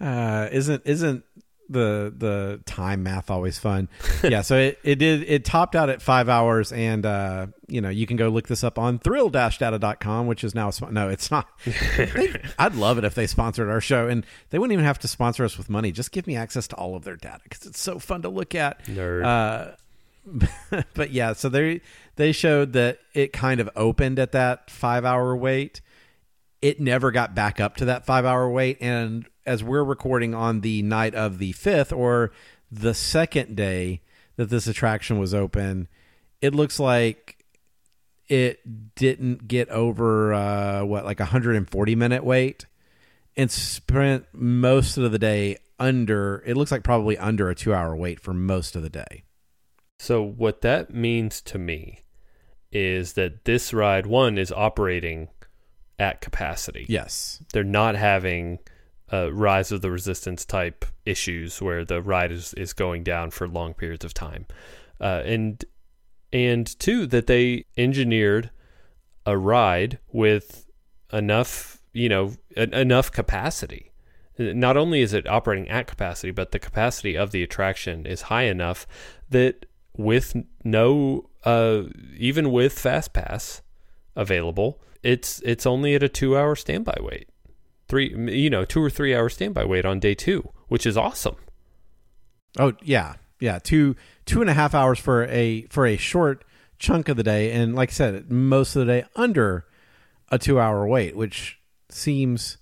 uh, 0.00 0.48
isn't 0.52 0.82
isn't 0.84 1.24
the 1.68 2.12
the 2.16 2.60
time 2.66 3.02
math 3.02 3.30
always 3.30 3.58
fun? 3.58 3.88
yeah, 4.22 4.42
so 4.42 4.56
it, 4.56 4.78
it 4.82 4.96
did 4.96 5.22
it 5.24 5.44
topped 5.44 5.76
out 5.76 5.90
at 5.90 6.00
five 6.02 6.28
hours, 6.28 6.72
and 6.72 7.04
uh, 7.04 7.46
you 7.66 7.80
know 7.80 7.88
you 7.88 8.06
can 8.06 8.16
go 8.16 8.28
look 8.28 8.48
this 8.48 8.64
up 8.64 8.78
on 8.78 8.98
thrill-data.com, 8.98 10.26
which 10.26 10.44
is 10.44 10.54
now 10.54 10.68
a 10.70 10.90
no, 10.90 11.08
it's 11.08 11.30
not. 11.30 11.48
They- 11.96 12.40
I'd 12.58 12.74
love 12.74 12.98
it 12.98 13.04
if 13.04 13.14
they 13.14 13.26
sponsored 13.26 13.68
our 13.68 13.80
show, 13.80 14.08
and 14.08 14.24
they 14.50 14.58
wouldn't 14.58 14.72
even 14.72 14.84
have 14.84 14.98
to 15.00 15.08
sponsor 15.08 15.44
us 15.44 15.58
with 15.58 15.68
money. 15.68 15.92
Just 15.92 16.12
give 16.12 16.26
me 16.26 16.36
access 16.36 16.66
to 16.68 16.76
all 16.76 16.94
of 16.96 17.04
their 17.04 17.16
data 17.16 17.40
because 17.44 17.66
it's 17.66 17.80
so 17.80 17.98
fun 17.98 18.22
to 18.22 18.28
look 18.28 18.54
at. 18.54 18.84
Nerd. 18.86 19.24
Uh, 19.24 19.76
but 20.94 21.10
yeah, 21.10 21.32
so 21.32 21.48
they 21.48 21.80
they 22.16 22.32
showed 22.32 22.72
that 22.74 22.98
it 23.14 23.32
kind 23.32 23.60
of 23.60 23.70
opened 23.76 24.18
at 24.18 24.32
that 24.32 24.70
five 24.70 25.04
hour 25.04 25.36
wait. 25.36 25.80
It 26.60 26.80
never 26.80 27.10
got 27.12 27.34
back 27.34 27.60
up 27.60 27.76
to 27.76 27.84
that 27.86 28.04
five 28.04 28.24
hour 28.24 28.48
wait, 28.50 28.78
and 28.80 29.26
as 29.48 29.64
we're 29.64 29.82
recording 29.82 30.34
on 30.34 30.60
the 30.60 30.82
night 30.82 31.14
of 31.14 31.38
the 31.38 31.52
fifth 31.52 31.92
or 31.92 32.30
the 32.70 32.92
second 32.94 33.56
day 33.56 34.02
that 34.36 34.50
this 34.50 34.66
attraction 34.66 35.18
was 35.18 35.32
open, 35.34 35.88
it 36.40 36.54
looks 36.54 36.78
like 36.78 37.44
it 38.28 38.94
didn't 38.94 39.48
get 39.48 39.68
over 39.70 40.34
uh, 40.34 40.84
what 40.84 41.04
like 41.04 41.18
a 41.18 41.24
140 41.24 41.94
minute 41.94 42.22
wait 42.22 42.66
and 43.36 43.50
spent 43.50 44.26
most 44.32 44.98
of 44.98 45.10
the 45.10 45.18
day 45.18 45.56
under 45.78 46.42
it 46.44 46.56
looks 46.56 46.70
like 46.70 46.82
probably 46.82 47.16
under 47.16 47.48
a 47.48 47.54
two 47.54 47.72
hour 47.72 47.96
wait 47.96 48.20
for 48.20 48.34
most 48.34 48.76
of 48.76 48.82
the 48.82 48.90
day 48.90 49.24
So 49.98 50.22
what 50.22 50.60
that 50.60 50.92
means 50.92 51.40
to 51.42 51.58
me 51.58 52.00
is 52.70 53.14
that 53.14 53.46
this 53.46 53.72
ride 53.72 54.04
one 54.06 54.36
is 54.36 54.52
operating 54.52 55.28
at 55.98 56.20
capacity. 56.20 56.84
yes 56.88 57.40
They're 57.52 57.64
not 57.64 57.94
having 57.94 58.58
uh, 59.12 59.32
rise 59.32 59.72
of 59.72 59.80
the 59.80 59.90
resistance 59.90 60.44
type 60.44 60.84
issues 61.04 61.60
where 61.62 61.84
the 61.84 62.02
ride 62.02 62.32
is, 62.32 62.54
is 62.54 62.72
going 62.72 63.02
down 63.02 63.30
for 63.30 63.48
long 63.48 63.74
periods 63.74 64.04
of 64.04 64.14
time. 64.14 64.46
Uh, 65.00 65.22
and 65.24 65.64
and 66.32 66.78
two 66.78 67.06
that 67.06 67.26
they 67.26 67.64
engineered 67.76 68.50
a 69.24 69.36
ride 69.36 69.98
with 70.12 70.66
enough, 71.12 71.80
you 71.92 72.08
know, 72.08 72.34
en- 72.56 72.74
enough 72.74 73.10
capacity. 73.10 73.92
Not 74.38 74.76
only 74.76 75.00
is 75.00 75.14
it 75.14 75.26
operating 75.26 75.68
at 75.68 75.86
capacity, 75.86 76.30
but 76.30 76.52
the 76.52 76.58
capacity 76.58 77.16
of 77.16 77.30
the 77.30 77.42
attraction 77.42 78.06
is 78.06 78.22
high 78.22 78.44
enough 78.44 78.86
that 79.30 79.66
with 79.96 80.36
no, 80.64 81.28
uh, 81.44 81.84
even 82.16 82.52
with 82.52 82.78
Fast 82.78 83.12
Pass 83.12 83.62
available, 84.14 84.80
it's 85.02 85.40
it's 85.44 85.66
only 85.66 85.94
at 85.94 86.02
a 86.02 86.08
two 86.08 86.36
hour 86.36 86.54
standby 86.54 86.98
wait, 87.00 87.28
three, 87.88 88.14
you 88.32 88.50
know, 88.50 88.64
two 88.64 88.82
or 88.82 88.90
three 88.90 89.14
hour 89.14 89.28
standby 89.28 89.64
wait 89.64 89.84
on 89.84 89.98
day 89.98 90.14
two, 90.14 90.50
which 90.68 90.86
is 90.86 90.96
awesome. 90.96 91.36
oh 92.58 92.74
yeah. 92.82 93.14
Yeah 93.40 93.58
two 93.58 93.94
two 94.26 94.40
and 94.40 94.50
a 94.50 94.54
half 94.54 94.74
hours 94.74 94.98
for 94.98 95.24
a 95.26 95.62
for 95.70 95.86
a 95.86 95.96
short 95.96 96.44
chunk 96.78 97.08
of 97.08 97.16
the 97.16 97.22
day. 97.22 97.52
And 97.52 97.74
like 97.74 97.90
i 97.90 97.92
said 97.92 98.30
most 98.30 98.74
of 98.76 98.86
the 98.86 98.92
day 98.92 99.04
under 99.16 99.64
a 100.30 100.38
two 100.38 100.58
hour 100.60 100.86
wait 100.86 101.16
which 101.16 101.58
seems 101.88 102.58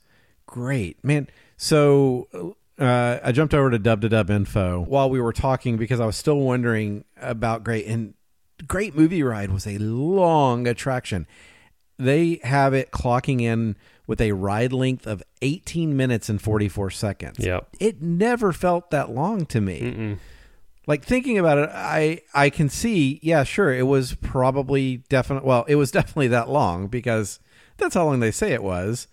great. 0.46 1.02
Man 1.02 1.28
so 1.56 2.54
uh, 2.78 3.18
i 3.24 3.32
jumped 3.32 3.54
over 3.54 3.70
to 3.70 3.78
dub 3.78 4.02
to 4.02 4.08
dub 4.10 4.28
info 4.30 4.80
while 4.82 5.08
we 5.08 5.18
were 5.18 5.32
talking 5.32 5.78
because 5.78 5.98
i 5.98 6.04
was 6.04 6.14
still 6.16 6.38
wondering 6.38 7.04
about 7.20 7.64
great. 7.64 7.86
And 7.86 8.12
great 8.68 8.94
movie 8.94 9.22
ride 9.22 9.50
was 9.50 9.66
a 9.66 9.78
long 9.78 10.66
attraction. 10.66 11.26
They 11.98 12.40
have 12.42 12.74
it 12.74 12.90
clocking 12.90 13.40
in 13.40 13.76
with 14.06 14.20
a 14.20 14.32
ride 14.32 14.72
length 14.72 15.06
of 15.06 15.22
18 15.42 15.96
minutes 15.96 16.28
and 16.28 16.40
44 16.40 16.90
seconds 16.90 17.38
Yep. 17.38 17.68
it 17.80 18.00
never 18.02 18.52
felt 18.52 18.90
that 18.90 19.10
long 19.10 19.46
to 19.46 19.60
me 19.60 19.80
Mm-mm. 19.80 20.18
like 20.86 21.04
thinking 21.04 21.38
about 21.38 21.58
it 21.58 21.70
i 21.72 22.20
i 22.34 22.50
can 22.50 22.68
see 22.68 23.18
yeah 23.22 23.42
sure 23.44 23.72
it 23.74 23.86
was 23.86 24.14
probably 24.14 24.98
definite 25.08 25.44
well 25.44 25.64
it 25.68 25.76
was 25.76 25.90
definitely 25.98 26.28
that 26.28 26.48
long 26.48 26.86
because 26.86 27.40
that's 27.78 27.94
how 27.94 28.04
long 28.06 28.20
they 28.20 28.30
say 28.30 28.52
it 28.52 28.62
was 28.62 29.08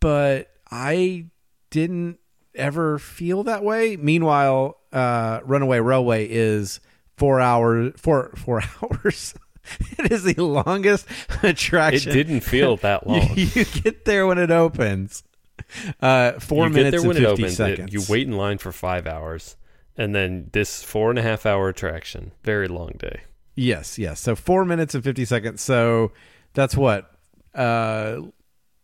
but 0.00 0.48
i 0.70 1.26
didn't 1.70 2.18
ever 2.54 2.98
feel 2.98 3.42
that 3.44 3.62
way 3.62 3.96
meanwhile 3.96 4.78
uh 4.92 5.40
runaway 5.44 5.78
railway 5.78 6.26
is 6.26 6.80
four 7.16 7.40
hours 7.40 7.92
four 7.96 8.30
four 8.36 8.62
hours 8.82 9.34
it 9.98 10.12
is 10.12 10.22
the 10.24 10.34
longest 10.42 11.06
attraction. 11.42 12.10
It 12.10 12.14
didn't 12.14 12.40
feel 12.40 12.76
that 12.78 13.06
long. 13.06 13.28
you, 13.34 13.46
you 13.54 13.64
get 13.64 14.04
there 14.04 14.26
when 14.26 14.38
it 14.38 14.50
opens 14.50 15.22
uh 16.00 16.32
four 16.38 16.66
you 16.68 16.72
minutes 16.74 16.90
get 16.96 17.00
there 17.00 17.08
when 17.08 17.16
and 17.16 17.24
it 17.24 17.28
50 17.30 17.42
opens. 17.42 17.52
it- 17.52 17.56
seconds 17.56 17.92
you 17.92 18.02
wait 18.12 18.26
in 18.26 18.36
line 18.36 18.58
for 18.58 18.72
five 18.72 19.06
hours, 19.06 19.56
and 19.96 20.14
then 20.14 20.50
this 20.52 20.82
four 20.82 21.10
and 21.10 21.18
a 21.18 21.22
half 21.22 21.46
hour 21.46 21.68
attraction, 21.68 22.32
very 22.44 22.68
long 22.68 22.92
day. 22.98 23.20
Yes, 23.54 23.98
yes. 23.98 24.20
So 24.20 24.36
four 24.36 24.64
minutes 24.66 24.94
and 24.94 25.02
fifty 25.02 25.24
seconds. 25.24 25.62
So 25.62 26.12
that's 26.52 26.76
what 26.76 27.10
uh, 27.54 28.20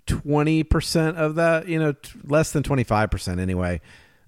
twenty 0.06 0.62
percent 0.62 1.18
of 1.18 1.34
that. 1.36 1.68
You 1.68 1.78
know, 1.78 1.92
t- 1.92 2.18
less 2.24 2.52
than 2.52 2.62
twenty 2.62 2.84
five 2.84 3.10
percent 3.10 3.38
anyway 3.38 3.80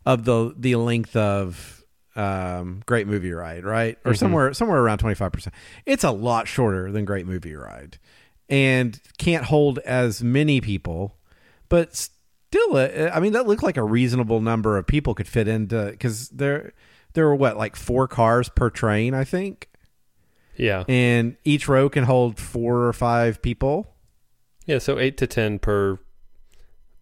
of 0.05 0.25
the 0.27 0.55
the 0.57 0.77
length 0.77 1.17
of 1.17 1.74
um, 2.16 2.83
Great 2.87 3.07
Movie 3.07 3.33
Ride, 3.33 3.64
right? 3.64 3.98
Or 4.05 4.12
Mhm. 4.12 4.18
somewhere 4.18 4.53
somewhere 4.55 4.81
around 4.81 4.98
twenty 4.98 5.14
five 5.14 5.33
percent. 5.33 5.55
It's 5.87 6.05
a 6.05 6.11
lot 6.11 6.46
shorter 6.48 6.90
than 6.92 7.05
Great 7.05 7.27
Movie 7.27 7.55
Ride, 7.55 7.98
and 8.48 9.00
can't 9.18 9.44
hold 9.46 9.79
as 9.81 10.22
many 10.22 10.61
people, 10.61 11.16
but 11.68 11.94
still, 11.96 12.77
uh, 12.77 13.11
I 13.12 13.18
mean, 13.20 13.33
that 13.33 13.46
looked 13.46 13.62
like 13.64 13.77
a 13.77 13.83
reasonable 13.83 14.40
number 14.40 14.79
of 14.79 14.87
people 14.87 15.14
could 15.14 15.27
fit 15.29 15.48
into 15.48 15.87
because 15.90 16.29
there 16.29 16.72
there 17.14 17.27
were 17.27 17.35
what 17.37 17.57
like 17.57 17.74
four 17.77 18.07
cars 18.09 18.48
per 18.48 18.70
train, 18.70 19.12
I 19.14 19.24
think 19.24 19.68
Yeah, 20.57 20.85
and 20.88 21.37
each 21.44 21.66
row 21.68 21.88
can 21.88 22.05
hold 22.05 22.38
four 22.38 22.85
or 22.87 22.92
five 22.92 23.42
people. 23.42 23.88
yeah. 24.66 24.79
So 24.79 24.98
eight 25.00 25.16
to 25.18 25.27
ten 25.27 25.59
per 25.59 25.98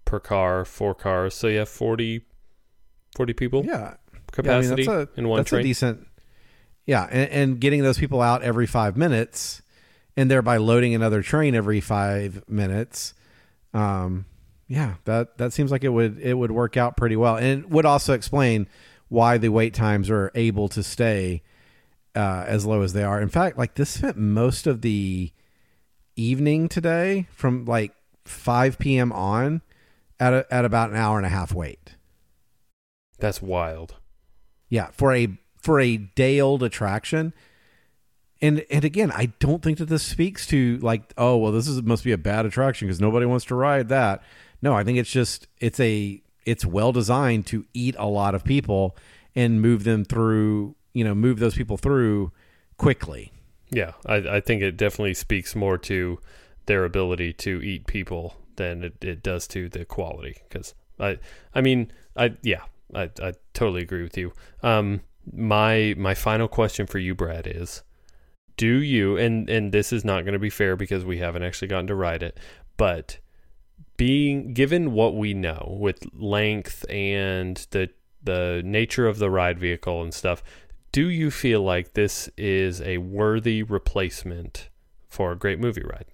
per 0.04 0.20
car, 0.20 0.64
four 0.64 0.94
cars. 0.94 1.34
So 1.34 1.48
you 1.48 1.58
have 1.60 1.68
40, 1.68 2.22
40 3.16 3.32
people 3.32 3.64
Yeah, 3.64 3.94
capacity 4.32 4.82
yeah, 4.82 4.90
I 4.90 4.94
mean, 4.94 4.98
that's 4.98 5.16
a, 5.16 5.20
in 5.20 5.28
one 5.28 5.38
that's 5.38 5.48
train. 5.50 5.60
a 5.60 5.62
decent. 5.62 6.06
Yeah, 6.84 7.04
and, 7.04 7.30
and 7.30 7.60
getting 7.60 7.82
those 7.82 7.98
people 7.98 8.20
out 8.20 8.42
every 8.42 8.66
five 8.66 8.96
minutes, 8.96 9.62
and 10.16 10.30
thereby 10.30 10.56
loading 10.56 10.94
another 10.94 11.22
train 11.22 11.54
every 11.54 11.80
five 11.80 12.42
minutes. 12.48 13.14
Um, 13.72 14.26
yeah, 14.66 14.94
that 15.04 15.38
that 15.38 15.52
seems 15.52 15.70
like 15.70 15.84
it 15.84 15.90
would 15.90 16.18
it 16.18 16.34
would 16.34 16.50
work 16.50 16.76
out 16.76 16.96
pretty 16.96 17.16
well, 17.16 17.36
and 17.36 17.64
it 17.64 17.70
would 17.70 17.86
also 17.86 18.14
explain 18.14 18.66
why 19.08 19.38
the 19.38 19.50
wait 19.50 19.74
times 19.74 20.10
are 20.10 20.32
able 20.34 20.68
to 20.70 20.82
stay 20.82 21.42
uh, 22.14 22.44
as 22.46 22.64
low 22.64 22.82
as 22.82 22.92
they 22.92 23.04
are. 23.04 23.20
In 23.20 23.28
fact, 23.28 23.58
like 23.58 23.74
this 23.74 23.90
spent 23.90 24.16
most 24.16 24.66
of 24.66 24.80
the 24.80 25.30
evening 26.16 26.68
today 26.68 27.26
from 27.32 27.64
like 27.64 27.92
5 28.24 28.78
p.m. 28.78 29.12
on 29.12 29.62
at 30.18 30.32
a, 30.32 30.46
at 30.50 30.64
about 30.64 30.90
an 30.90 30.96
hour 30.96 31.16
and 31.16 31.26
a 31.26 31.30
half 31.30 31.52
wait. 31.52 31.96
That's 33.18 33.42
wild. 33.42 33.96
Yeah, 34.72 34.88
for 34.90 35.12
a 35.12 35.28
for 35.60 35.80
a 35.80 35.98
day 35.98 36.40
old 36.40 36.62
attraction. 36.62 37.34
And 38.40 38.64
and 38.70 38.86
again, 38.86 39.12
I 39.12 39.26
don't 39.38 39.62
think 39.62 39.76
that 39.76 39.90
this 39.90 40.02
speaks 40.02 40.46
to 40.46 40.78
like, 40.78 41.12
oh 41.18 41.36
well, 41.36 41.52
this 41.52 41.68
is 41.68 41.82
must 41.82 42.04
be 42.04 42.12
a 42.12 42.16
bad 42.16 42.46
attraction 42.46 42.88
because 42.88 42.98
nobody 42.98 43.26
wants 43.26 43.44
to 43.46 43.54
ride 43.54 43.90
that. 43.90 44.22
No, 44.62 44.72
I 44.72 44.82
think 44.82 44.96
it's 44.96 45.10
just 45.10 45.46
it's 45.60 45.78
a 45.78 46.22
it's 46.46 46.64
well 46.64 46.90
designed 46.90 47.44
to 47.48 47.66
eat 47.74 47.96
a 47.98 48.06
lot 48.06 48.34
of 48.34 48.44
people 48.44 48.96
and 49.34 49.60
move 49.60 49.84
them 49.84 50.06
through, 50.06 50.74
you 50.94 51.04
know, 51.04 51.14
move 51.14 51.38
those 51.38 51.54
people 51.54 51.76
through 51.76 52.32
quickly. 52.78 53.30
Yeah, 53.68 53.92
I, 54.06 54.16
I 54.16 54.40
think 54.40 54.62
it 54.62 54.78
definitely 54.78 55.12
speaks 55.12 55.54
more 55.54 55.76
to 55.76 56.18
their 56.64 56.86
ability 56.86 57.34
to 57.34 57.60
eat 57.60 57.86
people 57.86 58.36
than 58.56 58.84
it, 58.84 59.04
it 59.04 59.22
does 59.22 59.46
to 59.48 59.68
the 59.68 59.84
quality. 59.84 60.38
Because 60.48 60.74
I, 60.98 61.18
I 61.54 61.60
mean, 61.60 61.92
I 62.16 62.36
yeah, 62.40 62.62
I, 62.94 63.10
I 63.22 63.32
totally 63.54 63.82
agree 63.82 64.02
with 64.02 64.16
you. 64.16 64.32
Um, 64.62 65.02
my 65.32 65.94
my 65.96 66.14
final 66.14 66.48
question 66.48 66.86
for 66.86 66.98
you, 66.98 67.14
Brad, 67.14 67.46
is: 67.46 67.82
Do 68.56 68.82
you 68.82 69.16
and 69.16 69.48
and 69.48 69.72
this 69.72 69.92
is 69.92 70.04
not 70.04 70.24
going 70.24 70.34
to 70.34 70.38
be 70.38 70.50
fair 70.50 70.76
because 70.76 71.04
we 71.04 71.18
haven't 71.18 71.42
actually 71.42 71.68
gotten 71.68 71.86
to 71.88 71.94
ride 71.94 72.22
it, 72.22 72.38
but 72.76 73.18
being 73.96 74.52
given 74.52 74.92
what 74.92 75.14
we 75.14 75.34
know 75.34 75.76
with 75.78 76.06
length 76.14 76.84
and 76.90 77.66
the 77.70 77.90
the 78.22 78.62
nature 78.64 79.06
of 79.06 79.18
the 79.18 79.30
ride 79.30 79.58
vehicle 79.58 80.02
and 80.02 80.14
stuff, 80.14 80.42
do 80.92 81.08
you 81.08 81.30
feel 81.30 81.62
like 81.62 81.94
this 81.94 82.28
is 82.36 82.80
a 82.82 82.98
worthy 82.98 83.62
replacement 83.62 84.68
for 85.08 85.32
a 85.32 85.36
great 85.36 85.58
movie 85.58 85.82
ride? 85.82 86.06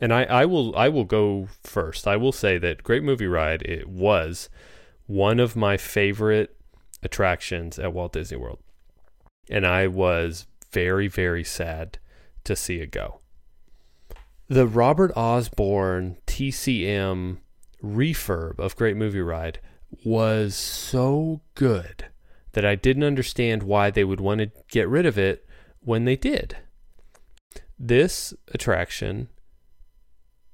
And 0.00 0.12
I, 0.12 0.24
I 0.24 0.44
will 0.44 0.76
I 0.76 0.88
will 0.88 1.04
go 1.04 1.48
first. 1.62 2.06
I 2.06 2.16
will 2.16 2.32
say 2.32 2.58
that 2.58 2.84
Great 2.84 3.02
Movie 3.02 3.26
Ride 3.26 3.62
it 3.62 3.88
was 3.88 4.48
one 5.06 5.40
of 5.40 5.56
my 5.56 5.76
favorite 5.76 6.56
attractions 7.02 7.78
at 7.78 7.92
Walt 7.92 8.12
Disney 8.12 8.36
World. 8.36 8.60
And 9.50 9.66
I 9.66 9.86
was 9.86 10.46
very, 10.70 11.08
very 11.08 11.44
sad 11.44 11.98
to 12.44 12.54
see 12.54 12.76
it 12.76 12.90
go. 12.90 13.20
The 14.48 14.66
Robert 14.66 15.12
Osborne 15.16 16.18
TCM 16.26 17.38
refurb 17.82 18.58
of 18.58 18.76
Great 18.76 18.96
Movie 18.96 19.20
Ride 19.20 19.60
was 20.04 20.54
so 20.54 21.40
good 21.54 22.06
that 22.52 22.64
I 22.64 22.74
didn't 22.74 23.04
understand 23.04 23.62
why 23.62 23.90
they 23.90 24.04
would 24.04 24.20
want 24.20 24.40
to 24.40 24.50
get 24.70 24.88
rid 24.88 25.06
of 25.06 25.18
it 25.18 25.46
when 25.80 26.04
they 26.04 26.16
did. 26.16 26.56
This 27.78 28.34
attraction, 28.48 29.28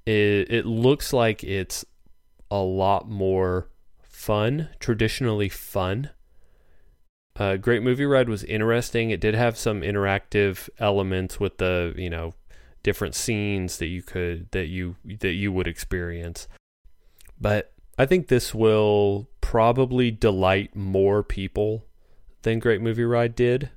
it, 0.06 0.50
it 0.50 0.66
looks 0.66 1.12
like 1.12 1.42
it's 1.42 1.84
a 2.50 2.58
lot 2.58 3.08
more 3.08 3.68
fun, 4.02 4.68
traditionally 4.78 5.48
fun. 5.48 6.10
Uh, 7.36 7.56
Great 7.56 7.82
Movie 7.82 8.04
Ride 8.04 8.28
was 8.28 8.44
interesting. 8.44 9.10
It 9.10 9.20
did 9.20 9.34
have 9.34 9.56
some 9.56 9.80
interactive 9.80 10.68
elements 10.78 11.40
with 11.40 11.58
the, 11.58 11.92
you 11.96 12.08
know, 12.08 12.34
different 12.82 13.14
scenes 13.14 13.78
that 13.78 13.86
you 13.86 14.02
could 14.02 14.50
that 14.52 14.66
you 14.66 14.96
that 15.04 15.32
you 15.32 15.50
would 15.50 15.66
experience. 15.66 16.46
But 17.40 17.72
I 17.98 18.06
think 18.06 18.28
this 18.28 18.54
will 18.54 19.28
probably 19.40 20.10
delight 20.10 20.76
more 20.76 21.22
people 21.22 21.86
than 22.42 22.60
Great 22.60 22.80
Movie 22.80 23.04
Ride 23.04 23.34
did. 23.34 23.70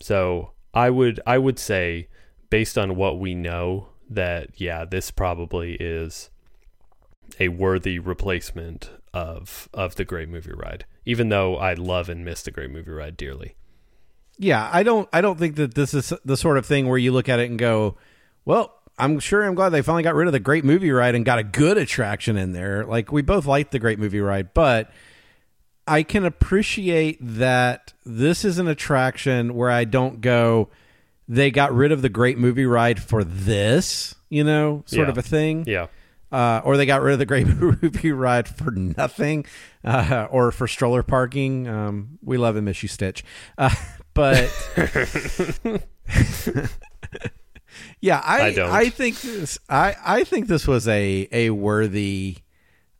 So 0.00 0.52
I 0.74 0.90
would 0.90 1.20
I 1.26 1.38
would 1.38 1.58
say 1.58 2.08
based 2.50 2.76
on 2.76 2.96
what 2.96 3.20
we 3.20 3.34
know 3.34 3.88
that 4.08 4.60
yeah, 4.60 4.84
this 4.84 5.10
probably 5.10 5.74
is 5.74 6.30
a 7.40 7.48
worthy 7.48 7.98
replacement 7.98 8.90
of 9.12 9.68
of 9.74 9.96
the 9.96 10.04
Great 10.04 10.28
Movie 10.28 10.52
Ride. 10.52 10.84
Even 11.04 11.28
though 11.28 11.56
I 11.56 11.74
love 11.74 12.08
and 12.08 12.24
miss 12.24 12.42
the 12.42 12.50
Great 12.50 12.70
Movie 12.70 12.90
Ride 12.90 13.16
dearly. 13.16 13.56
Yeah, 14.38 14.68
I 14.72 14.82
don't 14.82 15.08
I 15.12 15.20
don't 15.20 15.38
think 15.38 15.56
that 15.56 15.74
this 15.74 15.94
is 15.94 16.12
the 16.24 16.36
sort 16.36 16.58
of 16.58 16.66
thing 16.66 16.88
where 16.88 16.98
you 16.98 17.12
look 17.12 17.28
at 17.28 17.40
it 17.40 17.50
and 17.50 17.58
go, 17.58 17.96
well, 18.44 18.74
I'm 18.98 19.18
sure 19.18 19.42
I'm 19.42 19.54
glad 19.54 19.70
they 19.70 19.82
finally 19.82 20.02
got 20.02 20.14
rid 20.14 20.26
of 20.26 20.32
the 20.32 20.40
great 20.40 20.64
movie 20.64 20.90
ride 20.90 21.14
and 21.14 21.24
got 21.24 21.38
a 21.38 21.44
good 21.44 21.76
attraction 21.78 22.36
in 22.36 22.52
there. 22.52 22.84
Like 22.84 23.12
we 23.12 23.22
both 23.22 23.46
liked 23.46 23.72
the 23.72 23.78
great 23.78 23.98
movie 23.98 24.20
ride, 24.20 24.54
but 24.54 24.90
I 25.86 26.02
can 26.02 26.24
appreciate 26.24 27.18
that 27.20 27.92
this 28.04 28.44
is 28.44 28.58
an 28.58 28.68
attraction 28.68 29.54
where 29.54 29.70
I 29.70 29.84
don't 29.84 30.20
go 30.20 30.70
they 31.28 31.50
got 31.50 31.72
rid 31.74 31.92
of 31.92 32.02
the 32.02 32.08
great 32.08 32.38
movie 32.38 32.66
ride 32.66 33.00
for 33.02 33.24
this, 33.24 34.14
you 34.28 34.44
know, 34.44 34.82
sort 34.86 35.06
Yeah. 35.06 35.10
of 35.12 35.18
a 35.18 35.22
thing. 35.22 35.64
Yeah. 35.66 35.86
Uh, 36.32 36.60
or 36.64 36.76
they 36.76 36.86
got 36.86 37.02
rid 37.02 37.12
of 37.12 37.18
the 37.20 37.26
great 37.26 37.46
movie 37.82 38.12
ride 38.12 38.48
for 38.48 38.70
nothing, 38.72 39.46
uh, 39.84 40.26
or 40.30 40.50
for 40.52 40.66
stroller 40.66 41.02
parking. 41.04 41.68
Um, 41.68 42.18
we 42.22 42.36
love 42.36 42.56
and 42.56 42.64
miss 42.64 42.82
you, 42.82 42.88
Stitch. 42.88 43.24
Uh, 43.56 43.70
but 44.14 44.50
yeah, 48.00 48.20
I 48.24 48.42
I 48.46 48.52
don't. 48.54 48.70
I 48.70 48.88
think 48.90 49.20
this 49.20 49.58
I 49.68 49.94
I 50.04 50.24
think 50.24 50.46
this 50.48 50.66
was 50.66 50.88
a 50.88 51.28
a 51.32 51.50
worthy 51.50 52.38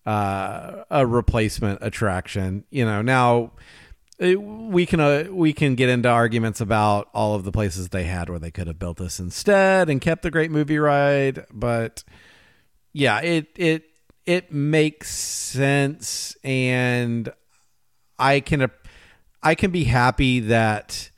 uh, 0.05 0.85
a 0.91 1.07
replacement 1.07 1.81
attraction. 1.83 2.65
You 2.71 2.85
know, 2.85 3.03
now 3.03 3.53
it, 4.19 4.41
we 4.41 4.87
can 4.87 5.01
uh, 5.01 5.25
we 5.31 5.53
can 5.53 5.75
get 5.75 5.89
into 5.89 6.09
arguments 6.09 6.61
about 6.61 7.09
all 7.13 7.35
of 7.35 7.45
the 7.45 7.53
places 7.53 7.91
they 7.91 8.05
had 8.05 8.29
where 8.29 8.39
they 8.39 8.51
could 8.51 8.67
have 8.67 8.79
built 8.79 8.97
this 8.97 9.21
instead 9.21 9.91
and 9.91 10.01
kept 10.01 10.23
the 10.23 10.31
great 10.31 10.51
movie 10.51 10.79
ride, 10.79 11.45
but 11.53 12.03
yeah, 12.93 13.21
it 13.21 13.49
it 13.57 13.85
it 14.25 14.51
makes 14.51 15.11
sense, 15.11 16.37
and 16.43 17.33
I 18.19 18.41
can 18.41 18.71
I 19.43 19.55
can 19.55 19.71
be 19.71 19.85
happy 19.85 20.41
that 20.41 21.11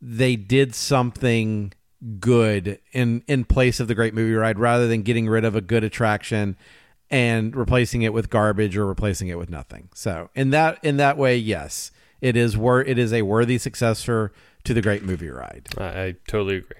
they 0.00 0.36
did 0.36 0.74
something 0.74 1.72
good 2.18 2.80
in 2.92 3.22
in 3.28 3.44
place 3.44 3.78
of 3.78 3.88
the 3.88 3.94
great 3.94 4.14
movie 4.14 4.34
ride 4.34 4.58
rather 4.58 4.88
than 4.88 5.02
getting 5.02 5.28
rid 5.28 5.44
of 5.44 5.54
a 5.54 5.60
good 5.60 5.84
attraction 5.84 6.56
and 7.10 7.54
replacing 7.54 8.00
it 8.02 8.12
with 8.14 8.30
garbage 8.30 8.76
or 8.76 8.86
replacing 8.86 9.28
it 9.28 9.38
with 9.38 9.50
nothing. 9.50 9.90
So 9.94 10.30
in 10.34 10.50
that 10.50 10.78
in 10.82 10.96
that 10.96 11.18
way, 11.18 11.36
yes, 11.36 11.92
it 12.22 12.36
is 12.36 12.56
wor- 12.56 12.80
it 12.82 12.98
is 12.98 13.12
a 13.12 13.20
worthy 13.22 13.58
successor 13.58 14.32
to 14.64 14.72
the 14.72 14.80
great 14.80 15.02
movie 15.02 15.28
ride. 15.28 15.68
I, 15.76 15.84
I 15.84 16.14
totally 16.26 16.56
agree. 16.56 16.78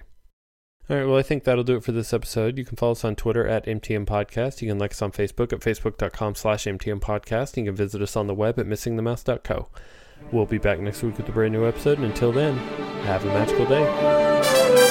All 0.89 0.97
right, 0.97 1.05
well, 1.07 1.17
I 1.17 1.23
think 1.23 1.45
that'll 1.45 1.65
do 1.65 1.77
it 1.77 1.85
for 1.85 1.93
this 1.93 2.13
episode. 2.13 2.59
You 2.59 2.65
can 2.65 2.77
follow 2.77 2.93
us 2.93 3.05
on 3.05 3.15
Twitter 3.15 3.47
at 3.47 3.67
MTM 3.67 4.05
Podcast. 4.05 4.63
You 4.63 4.69
can 4.69 4.79
like 4.79 4.93
us 4.93 5.03
on 5.03 5.13
Facebook 5.13 5.53
at 5.53 5.61
facebook.com 5.61 6.35
slash 6.35 6.65
MTM 6.65 7.01
Podcast. 7.01 7.57
You 7.57 7.65
can 7.65 7.77
visit 7.77 8.03
us 8.03 8.17
on 8.17 8.27
the 8.27 8.35
web 8.35 8.59
at 8.59 8.67
missingthemouse.co. 8.67 9.69
We'll 10.31 10.47
be 10.47 10.59
back 10.59 10.81
next 10.81 11.03
week 11.03 11.17
with 11.17 11.29
a 11.29 11.33
brand 11.33 11.53
new 11.53 11.67
episode. 11.67 11.99
And 11.99 12.07
until 12.07 12.33
then, 12.33 12.57
have 13.05 13.25
a 13.25 13.29
magical 13.29 13.67
day. 13.67 14.82